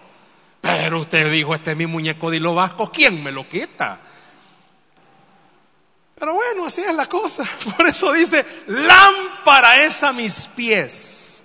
Pero 0.62 1.00
usted 1.00 1.30
dijo, 1.30 1.54
este 1.54 1.72
es 1.72 1.76
mi 1.76 1.86
muñeco 1.86 2.30
de 2.30 2.38
hilo 2.38 2.54
vasco, 2.54 2.90
¿quién 2.90 3.22
me 3.22 3.32
lo 3.32 3.46
quita? 3.46 4.00
Pero 6.18 6.34
bueno, 6.34 6.64
así 6.64 6.80
es 6.80 6.94
la 6.94 7.06
cosa. 7.06 7.44
Por 7.76 7.86
eso 7.86 8.14
dice, 8.14 8.46
lámpara 8.66 9.84
es 9.84 10.02
a 10.02 10.14
mis 10.14 10.46
pies. 10.46 11.42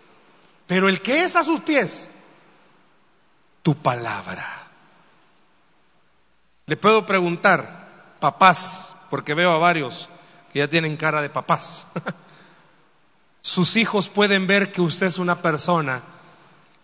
Pero 0.67 0.87
el 0.87 1.01
que 1.01 1.25
es 1.25 1.35
a 1.35 1.43
sus 1.43 1.59
pies, 1.59 2.09
tu 3.65 3.73
palabra. 3.73 4.45
Le 6.67 6.77
puedo 6.77 7.03
preguntar, 7.03 8.15
papás, 8.19 8.93
porque 9.09 9.33
veo 9.33 9.49
a 9.49 9.57
varios 9.57 10.07
que 10.53 10.59
ya 10.59 10.67
tienen 10.67 10.95
cara 10.97 11.19
de 11.23 11.31
papás. 11.31 11.87
Sus 13.41 13.75
hijos 13.75 14.07
pueden 14.07 14.45
ver 14.45 14.71
que 14.71 14.81
usted 14.81 15.07
es 15.07 15.17
una 15.17 15.41
persona 15.41 16.03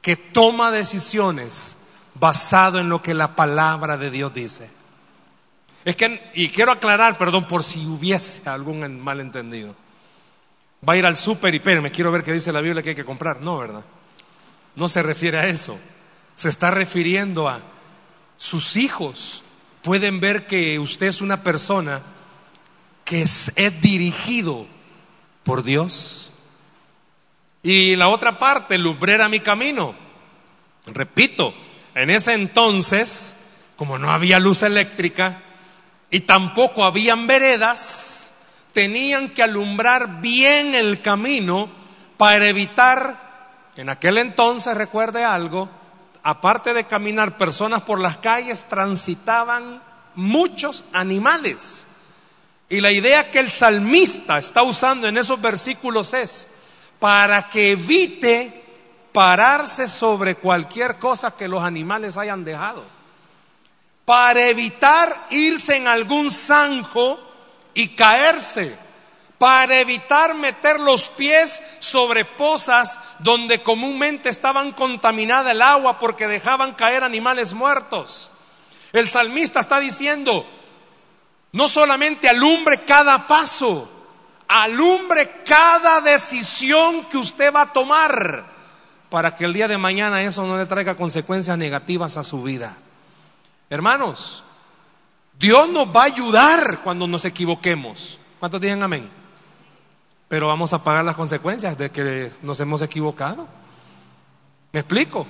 que 0.01 0.15
toma 0.15 0.71
decisiones 0.71 1.77
basado 2.15 2.79
en 2.79 2.89
lo 2.89 3.03
que 3.03 3.13
la 3.13 3.35
palabra 3.35 3.95
de 3.97 4.09
Dios 4.09 4.33
dice. 4.33 4.71
Es 5.85 5.95
que, 5.95 6.31
y 6.33 6.49
quiero 6.49 6.71
aclarar, 6.71 7.19
perdón, 7.19 7.45
por 7.45 7.63
si 7.63 7.85
hubiese 7.85 8.49
algún 8.49 8.99
malentendido. 8.99 9.75
Va 10.87 10.93
a 10.93 10.97
ir 10.97 11.05
al 11.05 11.15
súper 11.15 11.53
y 11.53 11.59
me 11.59 11.91
quiero 11.91 12.11
ver 12.11 12.23
qué 12.23 12.33
dice 12.33 12.51
la 12.51 12.61
Biblia 12.61 12.81
que 12.81 12.89
hay 12.89 12.95
que 12.95 13.05
comprar. 13.05 13.39
No, 13.39 13.59
¿verdad? 13.59 13.85
No 14.75 14.89
se 14.89 15.03
refiere 15.03 15.37
a 15.37 15.45
eso. 15.45 15.79
Se 16.35 16.49
está 16.49 16.71
refiriendo 16.71 17.47
a 17.47 17.61
sus 18.37 18.75
hijos. 18.75 19.43
Pueden 19.83 20.19
ver 20.19 20.47
que 20.47 20.79
usted 20.79 21.07
es 21.07 21.21
una 21.21 21.43
persona 21.43 22.01
que 23.05 23.23
es, 23.23 23.51
dirigido 23.81 24.65
por 25.43 25.63
Dios. 25.63 26.31
Y 27.61 27.95
la 27.95 28.07
otra 28.07 28.39
parte, 28.39 28.77
lumbrera 28.77 29.29
mi 29.29 29.41
camino. 29.41 29.93
Repito, 30.85 31.53
en 31.93 32.09
ese 32.09 32.33
entonces, 32.33 33.35
como 33.75 33.97
no 33.97 34.11
había 34.11 34.39
luz 34.39 34.63
eléctrica 34.63 35.41
y 36.09 36.21
tampoco 36.21 36.83
habían 36.83 37.27
veredas, 37.27 38.33
tenían 38.73 39.29
que 39.29 39.43
alumbrar 39.43 40.21
bien 40.21 40.73
el 40.73 41.01
camino 41.01 41.69
para 42.17 42.47
evitar, 42.47 43.71
en 43.75 43.89
aquel 43.89 44.17
entonces, 44.19 44.75
recuerde 44.75 45.25
algo, 45.25 45.69
aparte 46.23 46.73
de 46.73 46.85
caminar 46.85 47.37
personas 47.37 47.81
por 47.81 47.99
las 47.99 48.17
calles, 48.17 48.65
transitaban 48.67 49.81
muchos 50.15 50.83
animales. 50.93 51.85
Y 52.69 52.79
la 52.81 52.91
idea 52.91 53.29
que 53.29 53.39
el 53.39 53.51
salmista 53.51 54.37
está 54.37 54.63
usando 54.63 55.07
en 55.07 55.17
esos 55.17 55.41
versículos 55.41 56.13
es 56.13 56.47
para 56.99 57.49
que 57.49 57.71
evite 57.71 58.61
pararse 59.11 59.89
sobre 59.89 60.35
cualquier 60.35 60.97
cosa 60.97 61.35
que 61.35 61.47
los 61.47 61.63
animales 61.63 62.17
hayan 62.17 62.45
dejado, 62.45 62.83
para 64.05 64.47
evitar 64.47 65.27
irse 65.31 65.75
en 65.75 65.87
algún 65.87 66.31
zanjo 66.31 67.19
y 67.73 67.89
caerse, 67.89 68.77
para 69.41 69.79
evitar 69.79 70.35
meter 70.35 70.79
los 70.79 71.09
pies 71.09 71.63
sobre 71.79 72.25
pozas 72.25 72.99
donde 73.17 73.63
comúnmente 73.63 74.29
estaban 74.29 74.71
contaminada 74.71 75.53
el 75.53 75.63
agua 75.63 75.97
porque 75.97 76.27
dejaban 76.27 76.75
caer 76.75 77.03
animales 77.03 77.53
muertos. 77.53 78.29
El 78.93 79.09
salmista 79.09 79.59
está 79.59 79.79
diciendo, 79.79 80.45
no 81.53 81.67
solamente 81.67 82.29
alumbre 82.29 82.85
cada 82.85 83.25
paso, 83.25 83.89
alumbre 84.47 85.41
cada 85.43 86.01
decisión 86.01 87.05
que 87.05 87.17
usted 87.17 87.51
va 87.51 87.61
a 87.61 87.73
tomar 87.73 88.45
para 89.09 89.35
que 89.35 89.45
el 89.45 89.53
día 89.53 89.67
de 89.67 89.79
mañana 89.79 90.21
eso 90.21 90.45
no 90.45 90.55
le 90.55 90.67
traiga 90.67 90.93
consecuencias 90.93 91.57
negativas 91.57 92.15
a 92.15 92.23
su 92.23 92.43
vida. 92.43 92.77
Hermanos, 93.71 94.43
Dios 95.39 95.67
nos 95.67 95.87
va 95.87 96.03
a 96.03 96.05
ayudar 96.05 96.81
cuando 96.83 97.07
nos 97.07 97.25
equivoquemos. 97.25 98.19
¿Cuántos 98.39 98.61
dicen 98.61 98.83
amén? 98.83 99.20
Pero 100.31 100.47
vamos 100.47 100.71
a 100.71 100.81
pagar 100.81 101.03
las 101.03 101.17
consecuencias 101.17 101.77
de 101.77 101.91
que 101.91 102.31
nos 102.41 102.57
hemos 102.61 102.81
equivocado. 102.81 103.49
¿Me 104.71 104.79
explico? 104.79 105.27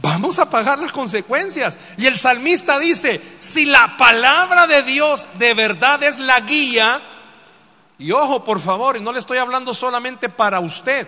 Vamos 0.00 0.38
a 0.38 0.48
pagar 0.48 0.78
las 0.78 0.90
consecuencias. 0.90 1.78
Y 1.98 2.06
el 2.06 2.16
salmista 2.16 2.78
dice, 2.78 3.20
si 3.40 3.66
la 3.66 3.98
palabra 3.98 4.66
de 4.66 4.84
Dios 4.84 5.28
de 5.34 5.52
verdad 5.52 6.02
es 6.02 6.18
la 6.18 6.40
guía, 6.40 6.98
y 7.98 8.10
ojo 8.12 8.42
por 8.42 8.58
favor, 8.58 8.96
y 8.96 9.00
no 9.00 9.12
le 9.12 9.18
estoy 9.18 9.36
hablando 9.36 9.74
solamente 9.74 10.30
para 10.30 10.60
usted, 10.60 11.06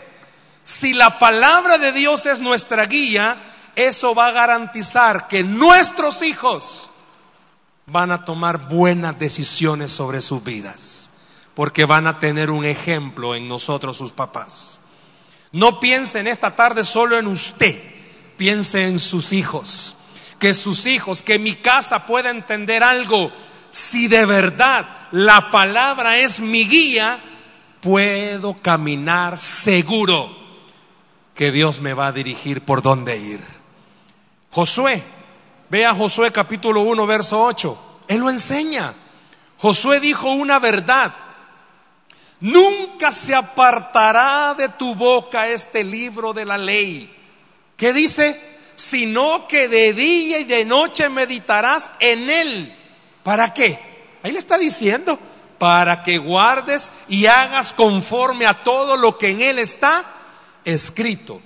si 0.62 0.92
la 0.92 1.18
palabra 1.18 1.78
de 1.78 1.92
Dios 1.92 2.26
es 2.26 2.40
nuestra 2.40 2.84
guía, 2.84 3.38
eso 3.74 4.14
va 4.14 4.26
a 4.26 4.32
garantizar 4.32 5.28
que 5.28 5.42
nuestros 5.42 6.20
hijos 6.20 6.90
van 7.86 8.12
a 8.12 8.26
tomar 8.26 8.68
buenas 8.68 9.18
decisiones 9.18 9.90
sobre 9.90 10.20
sus 10.20 10.44
vidas, 10.44 11.08
porque 11.54 11.84
van 11.84 12.06
a 12.06 12.18
tener 12.18 12.50
un 12.50 12.64
ejemplo 12.64 13.34
en 13.34 13.48
nosotros 13.48 13.96
sus 13.96 14.12
papás. 14.12 14.80
No 15.52 15.78
piense 15.78 16.18
en 16.18 16.26
esta 16.26 16.56
tarde 16.56 16.84
solo 16.84 17.18
en 17.18 17.26
usted, 17.26 17.80
piense 18.36 18.86
en 18.86 18.98
sus 18.98 19.32
hijos, 19.32 19.96
que 20.38 20.52
sus 20.52 20.86
hijos, 20.86 21.22
que 21.22 21.38
mi 21.38 21.54
casa 21.54 22.06
pueda 22.06 22.30
entender 22.30 22.82
algo. 22.82 23.30
Si 23.70 24.08
de 24.08 24.26
verdad 24.26 24.86
la 25.12 25.50
palabra 25.50 26.18
es 26.18 26.40
mi 26.40 26.64
guía, 26.64 27.20
puedo 27.80 28.60
caminar 28.60 29.38
seguro 29.38 30.44
que 31.34 31.52
Dios 31.52 31.80
me 31.80 31.94
va 31.94 32.08
a 32.08 32.12
dirigir 32.12 32.62
por 32.62 32.82
dónde 32.82 33.16
ir. 33.18 33.40
Josué, 34.50 35.02
vea 35.68 35.94
Josué 35.94 36.32
capítulo 36.32 36.80
1, 36.82 37.06
verso 37.06 37.40
8. 37.42 37.78
Él 38.08 38.20
lo 38.20 38.30
enseña. 38.30 38.94
Josué 39.58 40.00
dijo 40.00 40.32
una 40.32 40.58
verdad. 40.58 41.12
Nunca 42.44 43.10
se 43.10 43.34
apartará 43.34 44.52
de 44.52 44.68
tu 44.68 44.94
boca 44.94 45.48
este 45.48 45.82
libro 45.82 46.34
de 46.34 46.44
la 46.44 46.58
ley. 46.58 47.10
¿Qué 47.74 47.94
dice? 47.94 48.38
Sino 48.74 49.48
que 49.48 49.66
de 49.66 49.94
día 49.94 50.40
y 50.40 50.44
de 50.44 50.66
noche 50.66 51.08
meditarás 51.08 51.92
en 52.00 52.28
él. 52.28 52.76
¿Para 53.22 53.54
qué? 53.54 53.78
Ahí 54.22 54.30
le 54.30 54.38
está 54.38 54.58
diciendo, 54.58 55.18
para 55.56 56.02
que 56.02 56.18
guardes 56.18 56.90
y 57.08 57.24
hagas 57.24 57.72
conforme 57.72 58.44
a 58.44 58.62
todo 58.62 58.98
lo 58.98 59.16
que 59.16 59.30
en 59.30 59.40
él 59.40 59.58
está 59.58 60.04
escrito. 60.66 61.40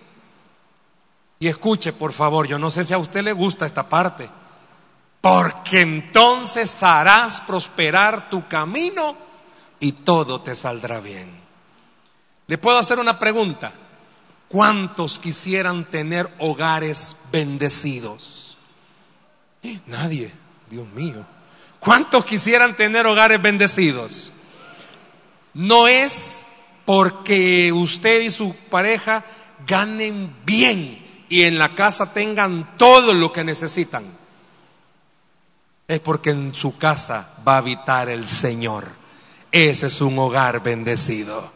Y 1.38 1.46
escuche, 1.46 1.92
por 1.92 2.12
favor, 2.12 2.48
yo 2.48 2.58
no 2.58 2.70
sé 2.72 2.82
si 2.82 2.92
a 2.92 2.98
usted 2.98 3.22
le 3.22 3.32
gusta 3.32 3.66
esta 3.66 3.88
parte, 3.88 4.28
porque 5.20 5.80
entonces 5.80 6.82
harás 6.82 7.40
prosperar 7.42 8.28
tu 8.28 8.48
camino 8.48 9.27
y 9.80 9.92
todo 9.92 10.40
te 10.40 10.54
saldrá 10.54 11.00
bien. 11.00 11.30
Le 12.46 12.58
puedo 12.58 12.78
hacer 12.78 12.98
una 12.98 13.18
pregunta. 13.18 13.72
¿Cuántos 14.48 15.18
quisieran 15.18 15.84
tener 15.84 16.28
hogares 16.38 17.16
bendecidos? 17.30 18.56
Nadie, 19.86 20.32
Dios 20.70 20.88
mío. 20.88 21.24
¿Cuántos 21.78 22.24
quisieran 22.24 22.74
tener 22.74 23.06
hogares 23.06 23.40
bendecidos? 23.40 24.32
No 25.54 25.86
es 25.86 26.46
porque 26.84 27.72
usted 27.72 28.22
y 28.22 28.30
su 28.30 28.54
pareja 28.70 29.24
ganen 29.66 30.34
bien 30.44 30.98
y 31.28 31.42
en 31.42 31.58
la 31.58 31.74
casa 31.74 32.12
tengan 32.12 32.76
todo 32.78 33.12
lo 33.12 33.32
que 33.32 33.44
necesitan. 33.44 34.04
Es 35.86 36.00
porque 36.00 36.30
en 36.30 36.54
su 36.54 36.76
casa 36.78 37.34
va 37.46 37.54
a 37.54 37.58
habitar 37.58 38.08
el 38.08 38.26
Señor. 38.26 38.97
Ese 39.52 39.86
es 39.86 40.00
un 40.00 40.18
hogar 40.18 40.62
bendecido. 40.62 41.52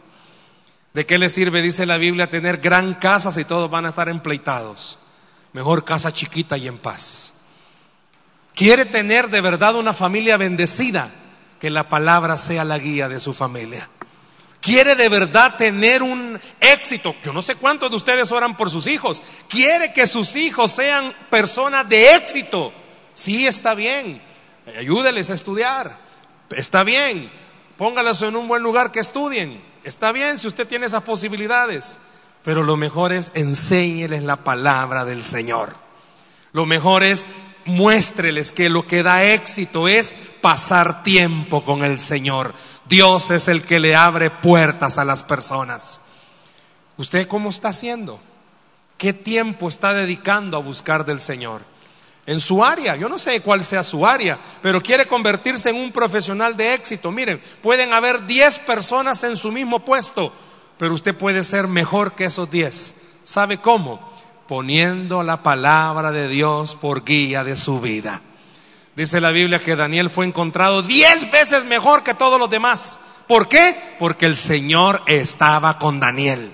¿De 0.93 1.05
qué 1.05 1.17
le 1.17 1.29
sirve, 1.29 1.61
dice 1.61 1.85
la 1.85 1.97
Biblia, 1.97 2.29
tener 2.29 2.57
gran 2.57 2.93
casa 2.95 3.31
si 3.31 3.45
todos 3.45 3.69
van 3.69 3.85
a 3.85 3.89
estar 3.89 4.09
empleitados? 4.09 4.99
Mejor 5.53 5.85
casa 5.85 6.11
chiquita 6.11 6.57
y 6.57 6.67
en 6.67 6.77
paz. 6.77 7.33
¿Quiere 8.55 8.85
tener 8.85 9.29
de 9.29 9.41
verdad 9.41 9.75
una 9.75 9.93
familia 9.93 10.37
bendecida? 10.37 11.09
Que 11.59 11.69
la 11.69 11.89
palabra 11.89 12.37
sea 12.37 12.63
la 12.63 12.77
guía 12.77 13.09
de 13.09 13.19
su 13.19 13.33
familia 13.33 13.89
quiere 14.63 14.95
de 14.95 15.09
verdad 15.09 15.57
tener 15.57 16.01
un 16.01 16.39
éxito, 16.61 17.13
yo 17.21 17.33
no 17.33 17.41
sé 17.41 17.55
cuántos 17.55 17.89
de 17.89 17.97
ustedes 17.97 18.31
oran 18.31 18.55
por 18.55 18.69
sus 18.69 18.87
hijos, 18.87 19.21
quiere 19.49 19.91
que 19.91 20.07
sus 20.07 20.37
hijos 20.37 20.71
sean 20.71 21.13
personas 21.29 21.87
de 21.89 22.15
éxito, 22.15 22.71
sí 23.13 23.45
está 23.45 23.75
bien, 23.75 24.21
ayúdeles 24.77 25.29
a 25.29 25.33
estudiar, 25.33 25.97
está 26.55 26.85
bien, 26.85 27.29
póngalos 27.77 28.21
en 28.21 28.35
un 28.35 28.47
buen 28.47 28.63
lugar 28.63 28.91
que 28.91 28.99
estudien, 28.99 29.61
está 29.83 30.11
bien 30.11 30.37
si 30.37 30.47
usted 30.47 30.67
tiene 30.67 30.85
esas 30.85 31.03
posibilidades, 31.03 31.99
pero 32.43 32.63
lo 32.63 32.77
mejor 32.77 33.11
es 33.11 33.31
enséñeles 33.33 34.23
la 34.23 34.37
palabra 34.37 35.05
del 35.05 35.23
Señor. 35.23 35.75
Lo 36.51 36.65
mejor 36.65 37.03
es 37.03 37.25
muéstreles 37.65 38.51
que 38.51 38.69
lo 38.69 38.85
que 38.85 39.03
da 39.03 39.23
éxito 39.23 39.87
es 39.87 40.13
pasar 40.41 41.03
tiempo 41.03 41.63
con 41.63 41.83
el 41.83 41.99
Señor. 41.99 42.53
Dios 42.87 43.31
es 43.31 43.47
el 43.47 43.63
que 43.63 43.79
le 43.79 43.95
abre 43.95 44.29
puertas 44.29 44.97
a 44.97 45.05
las 45.05 45.23
personas. 45.23 46.01
¿Usted 46.97 47.27
cómo 47.27 47.49
está 47.49 47.69
haciendo? 47.69 48.19
¿Qué 48.97 49.13
tiempo 49.13 49.67
está 49.67 49.93
dedicando 49.93 50.57
a 50.57 50.61
buscar 50.61 51.05
del 51.05 51.19
Señor? 51.19 51.61
En 52.25 52.39
su 52.39 52.63
área, 52.63 52.95
yo 52.95 53.09
no 53.09 53.17
sé 53.17 53.41
cuál 53.41 53.63
sea 53.63 53.83
su 53.83 54.05
área, 54.07 54.39
pero 54.61 54.79
quiere 54.79 55.05
convertirse 55.05 55.69
en 55.69 55.75
un 55.75 55.91
profesional 55.91 56.55
de 56.55 56.73
éxito. 56.73 57.11
Miren, 57.11 57.41
pueden 57.61 57.93
haber 57.93 58.25
10 58.25 58.59
personas 58.59 59.23
en 59.23 59.35
su 59.35 59.51
mismo 59.51 59.79
puesto, 59.83 60.31
pero 60.77 60.93
usted 60.93 61.15
puede 61.15 61.43
ser 61.43 61.67
mejor 61.67 62.13
que 62.13 62.25
esos 62.25 62.49
10. 62.49 62.95
¿Sabe 63.25 63.57
cómo? 63.57 63.99
Poniendo 64.47 65.21
la 65.23 65.43
palabra 65.43 66.11
de 66.11 66.29
Dios 66.29 66.75
por 66.75 67.03
guía 67.03 67.43
de 67.43 67.57
su 67.57 67.81
vida. 67.81 68.21
Dice 68.95 69.19
la 69.19 69.31
Biblia 69.31 69.59
que 69.59 69.75
Daniel 69.75 70.09
fue 70.09 70.25
encontrado 70.25 70.81
diez 70.81 71.29
veces 71.31 71.65
mejor 71.65 72.03
que 72.03 72.13
todos 72.13 72.39
los 72.39 72.49
demás. 72.49 72.99
¿Por 73.27 73.49
qué? 73.49 73.75
Porque 73.99 74.27
el 74.27 74.37
Señor 74.37 75.01
estaba 75.07 75.79
con 75.79 75.99
Daniel. 75.99 76.53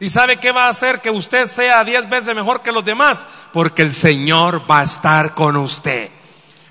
¿Y 0.00 0.10
sabe 0.10 0.36
qué 0.36 0.52
va 0.52 0.66
a 0.66 0.70
hacer 0.70 1.00
que 1.00 1.10
usted 1.10 1.46
sea 1.46 1.84
diez 1.84 2.08
veces 2.08 2.34
mejor 2.34 2.62
que 2.62 2.72
los 2.72 2.84
demás? 2.84 3.26
Porque 3.52 3.82
el 3.82 3.94
Señor 3.94 4.70
va 4.70 4.80
a 4.80 4.84
estar 4.84 5.34
con 5.34 5.56
usted. 5.56 6.10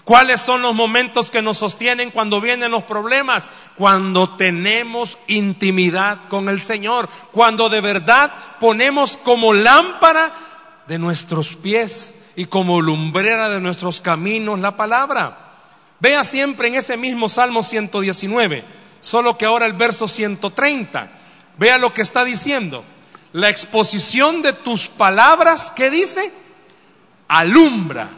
¿Cuáles 0.06 0.40
son 0.40 0.62
los 0.62 0.74
momentos 0.74 1.30
que 1.30 1.42
nos 1.42 1.58
sostienen 1.58 2.12
cuando 2.12 2.40
vienen 2.40 2.72
los 2.72 2.84
problemas? 2.84 3.50
Cuando 3.76 4.30
tenemos 4.38 5.18
intimidad 5.28 6.18
con 6.30 6.48
el 6.48 6.62
Señor. 6.62 7.10
Cuando 7.34 7.68
de 7.68 7.82
verdad 7.82 8.32
ponemos 8.62 9.18
como 9.18 9.52
lámpara 9.52 10.32
de 10.88 10.98
nuestros 10.98 11.56
pies 11.56 12.16
y 12.38 12.46
como 12.46 12.82
lumbrera 12.82 13.50
de 13.50 13.60
nuestros 13.60 14.00
caminos 14.00 14.60
la 14.60 14.78
palabra. 14.78 15.38
Vea 16.00 16.24
siempre 16.24 16.70
en 16.70 16.76
ese 16.76 16.96
mismo 16.96 17.28
Salmo 17.28 17.62
119, 17.62 18.64
solo 19.02 19.38
que 19.38 19.46
ahora 19.46 19.66
el 19.66 19.74
verso 19.74 20.08
130. 20.08 21.12
Vea 21.58 21.78
lo 21.78 21.94
que 21.94 22.04
está 22.04 22.24
diciendo. 22.24 22.86
La 23.34 23.50
exposición 23.50 24.42
de 24.42 24.54
tus 24.54 24.88
palabras, 24.88 25.72
¿qué 25.76 25.90
dice? 25.90 26.32
Alumbra, 27.28 28.10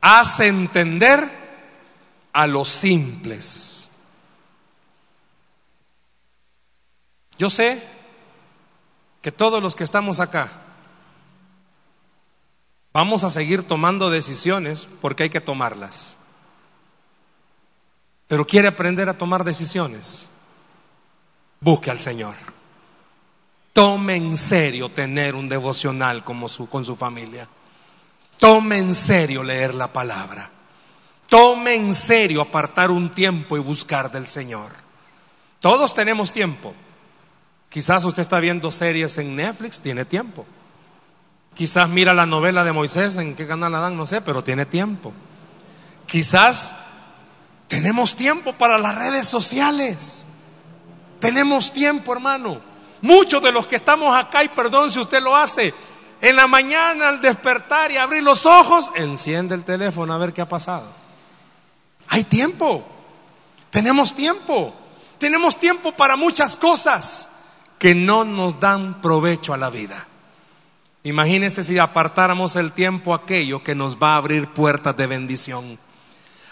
hace 0.00 0.48
entender 0.48 1.28
a 2.32 2.46
los 2.46 2.68
simples. 2.68 3.90
Yo 7.38 7.50
sé 7.50 7.82
que 9.22 9.32
todos 9.32 9.62
los 9.62 9.74
que 9.74 9.84
estamos 9.84 10.20
acá, 10.20 10.50
Vamos 12.94 13.24
a 13.24 13.30
seguir 13.30 13.64
tomando 13.64 14.08
decisiones 14.08 14.86
porque 15.00 15.24
hay 15.24 15.30
que 15.30 15.40
tomarlas. 15.40 16.16
Pero 18.28 18.46
quiere 18.46 18.68
aprender 18.68 19.08
a 19.08 19.18
tomar 19.18 19.42
decisiones. 19.42 20.30
Busque 21.58 21.90
al 21.90 21.98
Señor. 21.98 22.36
Tome 23.74 24.14
en 24.14 24.36
serio 24.36 24.88
tener 24.88 25.34
un 25.34 25.48
devocional 25.48 26.22
como 26.22 26.48
su, 26.48 26.68
con 26.68 26.84
su 26.84 26.94
familia. 26.94 27.48
Tome 28.38 28.78
en 28.78 28.94
serio 28.94 29.42
leer 29.42 29.74
la 29.74 29.92
palabra. 29.92 30.48
Tome 31.28 31.74
en 31.74 31.92
serio 31.92 32.40
apartar 32.40 32.92
un 32.92 33.10
tiempo 33.10 33.56
y 33.56 33.60
buscar 33.60 34.12
del 34.12 34.28
Señor. 34.28 34.70
Todos 35.58 35.92
tenemos 35.92 36.30
tiempo. 36.30 36.72
Quizás 37.68 38.04
usted 38.04 38.22
está 38.22 38.38
viendo 38.38 38.70
series 38.70 39.18
en 39.18 39.34
Netflix, 39.34 39.80
tiene 39.80 40.04
tiempo. 40.04 40.46
Quizás 41.52 41.88
mira 41.88 42.14
la 42.14 42.26
novela 42.26 42.62
de 42.62 42.70
Moisés, 42.70 43.16
en 43.16 43.34
qué 43.34 43.44
canal 43.44 43.72
la 43.72 43.80
dan, 43.80 43.96
no 43.96 44.06
sé, 44.06 44.20
pero 44.20 44.44
tiene 44.44 44.66
tiempo. 44.66 45.12
Quizás 46.06 46.76
tenemos 47.66 48.14
tiempo 48.14 48.52
para 48.52 48.78
las 48.78 48.94
redes 48.94 49.26
sociales. 49.26 50.26
Tenemos 51.18 51.72
tiempo, 51.72 52.12
hermano. 52.12 52.73
Muchos 53.04 53.42
de 53.42 53.52
los 53.52 53.66
que 53.66 53.76
estamos 53.76 54.16
acá, 54.16 54.42
y 54.42 54.48
perdón 54.48 54.90
si 54.90 54.98
usted 54.98 55.22
lo 55.22 55.36
hace, 55.36 55.74
en 56.22 56.36
la 56.36 56.46
mañana 56.46 57.10
al 57.10 57.20
despertar 57.20 57.90
y 57.90 57.98
abrir 57.98 58.22
los 58.22 58.46
ojos, 58.46 58.90
enciende 58.94 59.54
el 59.54 59.62
teléfono 59.62 60.14
a 60.14 60.16
ver 60.16 60.32
qué 60.32 60.40
ha 60.40 60.48
pasado. 60.48 60.90
Hay 62.08 62.24
tiempo. 62.24 62.82
Tenemos 63.68 64.14
tiempo. 64.14 64.72
Tenemos 65.18 65.60
tiempo 65.60 65.92
para 65.92 66.16
muchas 66.16 66.56
cosas 66.56 67.28
que 67.78 67.94
no 67.94 68.24
nos 68.24 68.58
dan 68.58 69.02
provecho 69.02 69.52
a 69.52 69.58
la 69.58 69.68
vida. 69.68 70.06
Imagínense 71.02 71.62
si 71.62 71.78
apartáramos 71.78 72.56
el 72.56 72.72
tiempo 72.72 73.12
aquello 73.12 73.62
que 73.62 73.74
nos 73.74 73.98
va 73.98 74.14
a 74.14 74.16
abrir 74.16 74.48
puertas 74.48 74.96
de 74.96 75.06
bendición. 75.06 75.78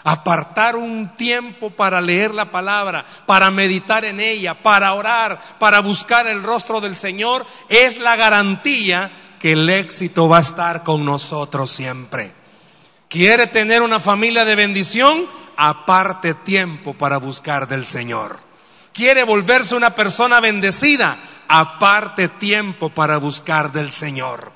Apartar 0.03 0.75
un 0.75 1.15
tiempo 1.15 1.69
para 1.69 2.01
leer 2.01 2.33
la 2.33 2.51
palabra, 2.51 3.05
para 3.25 3.51
meditar 3.51 4.05
en 4.05 4.19
ella, 4.19 4.53
para 4.53 4.93
orar, 4.93 5.39
para 5.59 5.79
buscar 5.79 6.27
el 6.27 6.43
rostro 6.43 6.81
del 6.81 6.95
Señor, 6.95 7.45
es 7.69 7.99
la 7.99 8.15
garantía 8.15 9.09
que 9.39 9.53
el 9.53 9.69
éxito 9.69 10.27
va 10.27 10.39
a 10.39 10.41
estar 10.41 10.83
con 10.83 11.05
nosotros 11.05 11.71
siempre. 11.71 12.31
¿Quiere 13.07 13.47
tener 13.47 13.81
una 13.81 13.99
familia 13.99 14.45
de 14.45 14.55
bendición? 14.55 15.27
Aparte 15.55 16.33
tiempo 16.33 16.93
para 16.93 17.17
buscar 17.17 17.67
del 17.67 17.85
Señor 17.85 18.39
quiere 18.93 19.23
volverse 19.23 19.75
una 19.75 19.89
persona 19.89 20.39
bendecida, 20.39 21.17
aparte 21.47 22.29
tiempo 22.29 22.89
para 22.89 23.17
buscar 23.17 23.71
del 23.71 23.91
Señor. 23.91 24.51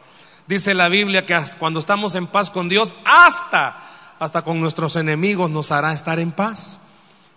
Dice 0.45 0.73
la 0.73 0.87
Biblia 0.87 1.25
que 1.25 1.37
cuando 1.59 1.79
estamos 1.79 2.15
en 2.15 2.27
paz 2.27 2.49
con 2.49 2.69
Dios, 2.69 2.95
hasta, 3.03 3.75
hasta 4.19 4.41
con 4.41 4.59
nuestros 4.59 4.95
enemigos 4.95 5.49
nos 5.49 5.71
hará 5.71 5.93
estar 5.93 6.19
en 6.19 6.31
paz. 6.31 6.79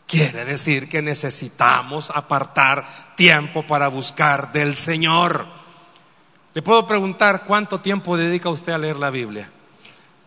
Quiere 0.06 0.44
decir 0.44 0.88
que 0.88 1.02
necesitamos 1.02 2.10
apartar 2.10 3.14
tiempo 3.16 3.66
para 3.66 3.88
buscar 3.88 4.52
del 4.52 4.74
Señor. 4.74 5.46
Le 6.52 6.62
puedo 6.62 6.86
preguntar 6.86 7.44
cuánto 7.46 7.80
tiempo 7.80 8.16
dedica 8.16 8.48
usted 8.48 8.72
a 8.72 8.78
leer 8.78 8.96
la 8.96 9.10
Biblia. 9.10 9.50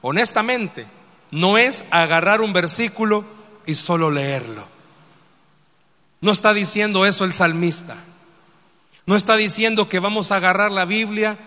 Honestamente, 0.02 0.86
no 1.32 1.58
es 1.58 1.84
agarrar 1.92 2.40
un 2.42 2.54
versículo 2.54 3.26
y 3.66 3.76
solo 3.76 4.10
leerlo. 4.10 4.66
No 6.22 6.32
está 6.32 6.54
diciendo 6.54 7.06
eso 7.06 7.26
el 7.26 7.34
salmista. 7.34 7.98
No 9.06 9.18
está 9.18 9.36
diciendo 9.36 9.90
que 9.90 10.00
vamos 10.00 10.32
a 10.32 10.38
agarrar 10.38 10.72
la 10.72 10.86
Biblia 10.86 11.38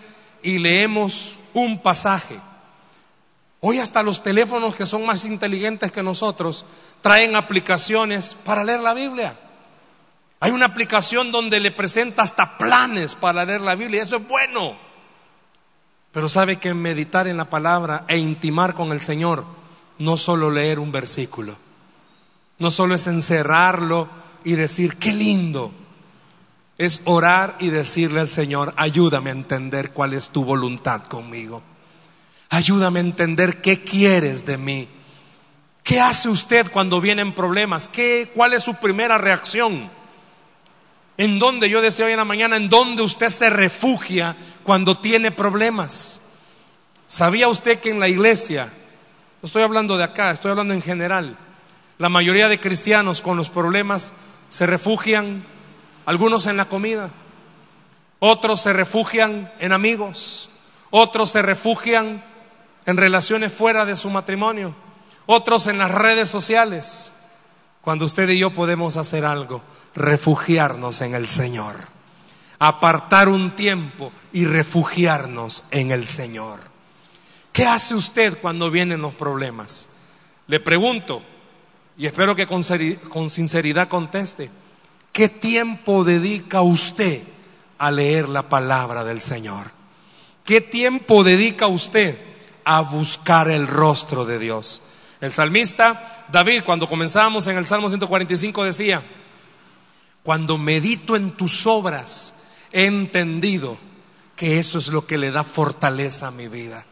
y 0.43 0.59
leemos 0.59 1.39
un 1.53 1.81
pasaje. 1.81 2.35
Hoy 3.59 3.79
hasta 3.79 4.03
los 4.03 4.21
teléfonos 4.21 4.75
que 4.75 4.85
son 4.85 5.05
más 5.05 5.25
inteligentes 5.25 5.91
que 5.91 6.03
nosotros 6.03 6.65
traen 7.01 7.35
aplicaciones 7.35 8.35
para 8.45 8.63
leer 8.63 8.81
la 8.81 8.93
Biblia. 8.93 9.37
Hay 10.39 10.51
una 10.51 10.67
aplicación 10.67 11.31
donde 11.31 11.59
le 11.59 11.71
presenta 11.71 12.21
hasta 12.21 12.57
planes 12.57 13.15
para 13.15 13.43
leer 13.45 13.61
la 13.61 13.75
Biblia 13.75 13.99
y 13.99 14.03
eso 14.03 14.17
es 14.17 14.27
bueno. 14.27 14.77
Pero 16.11 16.29
sabe 16.29 16.57
que 16.57 16.73
meditar 16.73 17.27
en 17.27 17.37
la 17.37 17.49
palabra 17.49 18.05
e 18.07 18.17
intimar 18.17 18.75
con 18.75 18.91
el 18.91 19.01
Señor 19.01 19.43
no 19.97 20.17
solo 20.17 20.51
leer 20.51 20.79
un 20.79 20.91
versículo, 20.91 21.55
no 22.59 22.69
solo 22.69 22.93
es 22.93 23.07
encerrarlo 23.07 24.07
y 24.43 24.53
decir, 24.53 24.97
qué 24.97 25.11
lindo. 25.11 25.71
Es 26.77 27.01
orar 27.05 27.55
y 27.59 27.69
decirle 27.69 28.19
al 28.19 28.27
Señor, 28.27 28.73
ayúdame 28.77 29.31
a 29.31 29.33
entender 29.33 29.91
cuál 29.91 30.13
es 30.13 30.29
tu 30.29 30.43
voluntad 30.43 31.03
conmigo. 31.03 31.63
Ayúdame 32.49 32.99
a 32.99 33.03
entender 33.03 33.61
qué 33.61 33.83
quieres 33.83 34.45
de 34.45 34.57
mí. 34.57 34.87
¿Qué 35.83 36.01
hace 36.01 36.29
usted 36.29 36.69
cuando 36.71 36.99
vienen 36.99 37.33
problemas? 37.33 37.87
¿Qué, 37.87 38.29
¿Cuál 38.33 38.53
es 38.53 38.63
su 38.63 38.75
primera 38.75 39.17
reacción? 39.17 39.89
¿En 41.17 41.39
dónde, 41.39 41.69
yo 41.69 41.81
decía 41.81 42.05
hoy 42.05 42.11
en 42.11 42.17
la 42.17 42.25
mañana, 42.25 42.57
en 42.57 42.69
dónde 42.69 43.01
usted 43.01 43.29
se 43.29 43.49
refugia 43.49 44.35
cuando 44.63 44.97
tiene 44.97 45.31
problemas? 45.31 46.21
¿Sabía 47.07 47.47
usted 47.47 47.79
que 47.79 47.89
en 47.89 47.99
la 47.99 48.07
iglesia, 48.07 48.65
no 49.41 49.47
estoy 49.47 49.63
hablando 49.63 49.97
de 49.97 50.03
acá, 50.03 50.31
estoy 50.31 50.51
hablando 50.51 50.73
en 50.73 50.81
general, 50.81 51.37
la 51.97 52.09
mayoría 52.09 52.49
de 52.49 52.59
cristianos 52.59 53.21
con 53.21 53.37
los 53.37 53.49
problemas 53.49 54.13
se 54.49 54.67
refugian, 54.67 55.43
algunos 56.05 56.45
en 56.45 56.57
la 56.57 56.65
comida, 56.65 57.09
otros 58.19 58.61
se 58.61 58.73
refugian 58.73 59.51
en 59.59 59.71
amigos, 59.71 60.49
otros 60.91 61.31
se 61.31 61.41
refugian 61.41 62.23
en 62.87 62.95
relaciones 62.95 63.51
fuera 63.51 63.85
de 63.85 63.97
su 63.97 64.09
matrimonio, 64.09 64.73
otros 65.25 65.67
en 65.67 65.77
las 65.77 65.91
redes 65.91 66.29
sociales. 66.29 67.13
Cuando 67.81 68.05
usted 68.05 68.29
y 68.29 68.39
yo 68.39 68.51
podemos 68.51 68.95
hacer 68.95 69.25
algo, 69.25 69.61
refugiarnos 69.93 71.01
en 71.01 71.13
el 71.13 71.27
Señor, 71.27 71.75
apartar 72.59 73.27
un 73.27 73.51
tiempo 73.51 74.11
y 74.31 74.45
refugiarnos 74.45 75.65
en 75.71 75.91
el 75.91 76.07
Señor. 76.07 76.61
¿Qué 77.51 77.65
hace 77.65 77.93
usted 77.93 78.37
cuando 78.39 78.71
vienen 78.71 79.01
los 79.01 79.13
problemas? 79.15 79.89
Le 80.47 80.61
pregunto, 80.61 81.21
y 81.97 82.05
espero 82.05 82.37
que 82.37 82.47
con, 82.47 82.63
sinceridad 83.29 83.89
conteste, 83.89 84.49
¿qué 85.11 85.27
tiempo 85.27 86.05
dedica 86.05 86.61
usted 86.61 87.21
a 87.79 87.91
leer 87.91 88.29
la 88.29 88.47
palabra 88.47 89.03
del 89.03 89.19
Señor? 89.19 89.71
¿Qué 90.45 90.61
tiempo 90.61 91.25
dedica 91.25 91.67
usted 91.67 92.26
a 92.69 92.81
buscar 92.81 93.49
el 93.49 93.67
rostro 93.67 94.25
de 94.25 94.39
Dios? 94.39 94.81
El 95.21 95.33
salmista 95.33 96.25
David, 96.31 96.63
cuando 96.65 96.87
comenzamos 96.87 97.47
en 97.47 97.57
el 97.57 97.65
Salmo 97.65 97.89
145, 97.89 98.63
decía, 98.65 99.01
cuando 100.23 100.57
medito 100.57 101.15
en 101.15 101.31
tus 101.31 101.65
obras, 101.65 102.33
he 102.71 102.85
entendido 102.85 103.77
que 104.35 104.59
eso 104.59 104.77
es 104.77 104.89
lo 104.89 105.07
que 105.07 105.17
le 105.17 105.31
da 105.31 105.43
fortaleza 105.43 106.27
a 106.27 106.31
mi 106.31 106.47
vida. 106.47 106.85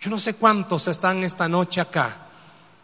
Yo 0.00 0.10
no 0.10 0.18
sé 0.18 0.34
cuántos 0.34 0.88
están 0.88 1.22
esta 1.22 1.48
noche 1.48 1.80
acá 1.80 2.16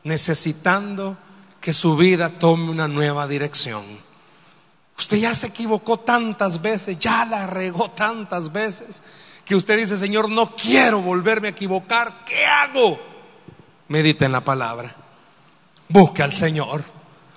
necesitando 0.05 1.17
que 1.61 1.73
su 1.73 1.97
vida 1.97 2.31
tome 2.39 2.71
una 2.71 2.89
nueva 2.89 3.27
dirección. 3.27 3.85
Usted 4.97 5.17
ya 5.17 5.35
se 5.35 5.47
equivocó 5.47 5.99
tantas 5.99 6.61
veces, 6.61 6.99
ya 6.99 7.25
la 7.25 7.47
regó 7.47 7.91
tantas 7.91 8.53
veces, 8.53 9.03
que 9.51 9.57
usted 9.57 9.79
dice, 9.79 9.97
Señor, 9.97 10.31
no 10.31 10.55
quiero 10.55 11.03
volverme 11.03 11.49
a 11.49 11.51
equivocar, 11.51 12.25
¿qué 12.25 12.47
hago? 12.47 13.01
Medite 13.89 14.25
en 14.25 14.31
la 14.31 14.45
palabra, 14.45 14.95
busque 15.89 16.23
al 16.23 16.33
Señor, 16.33 16.85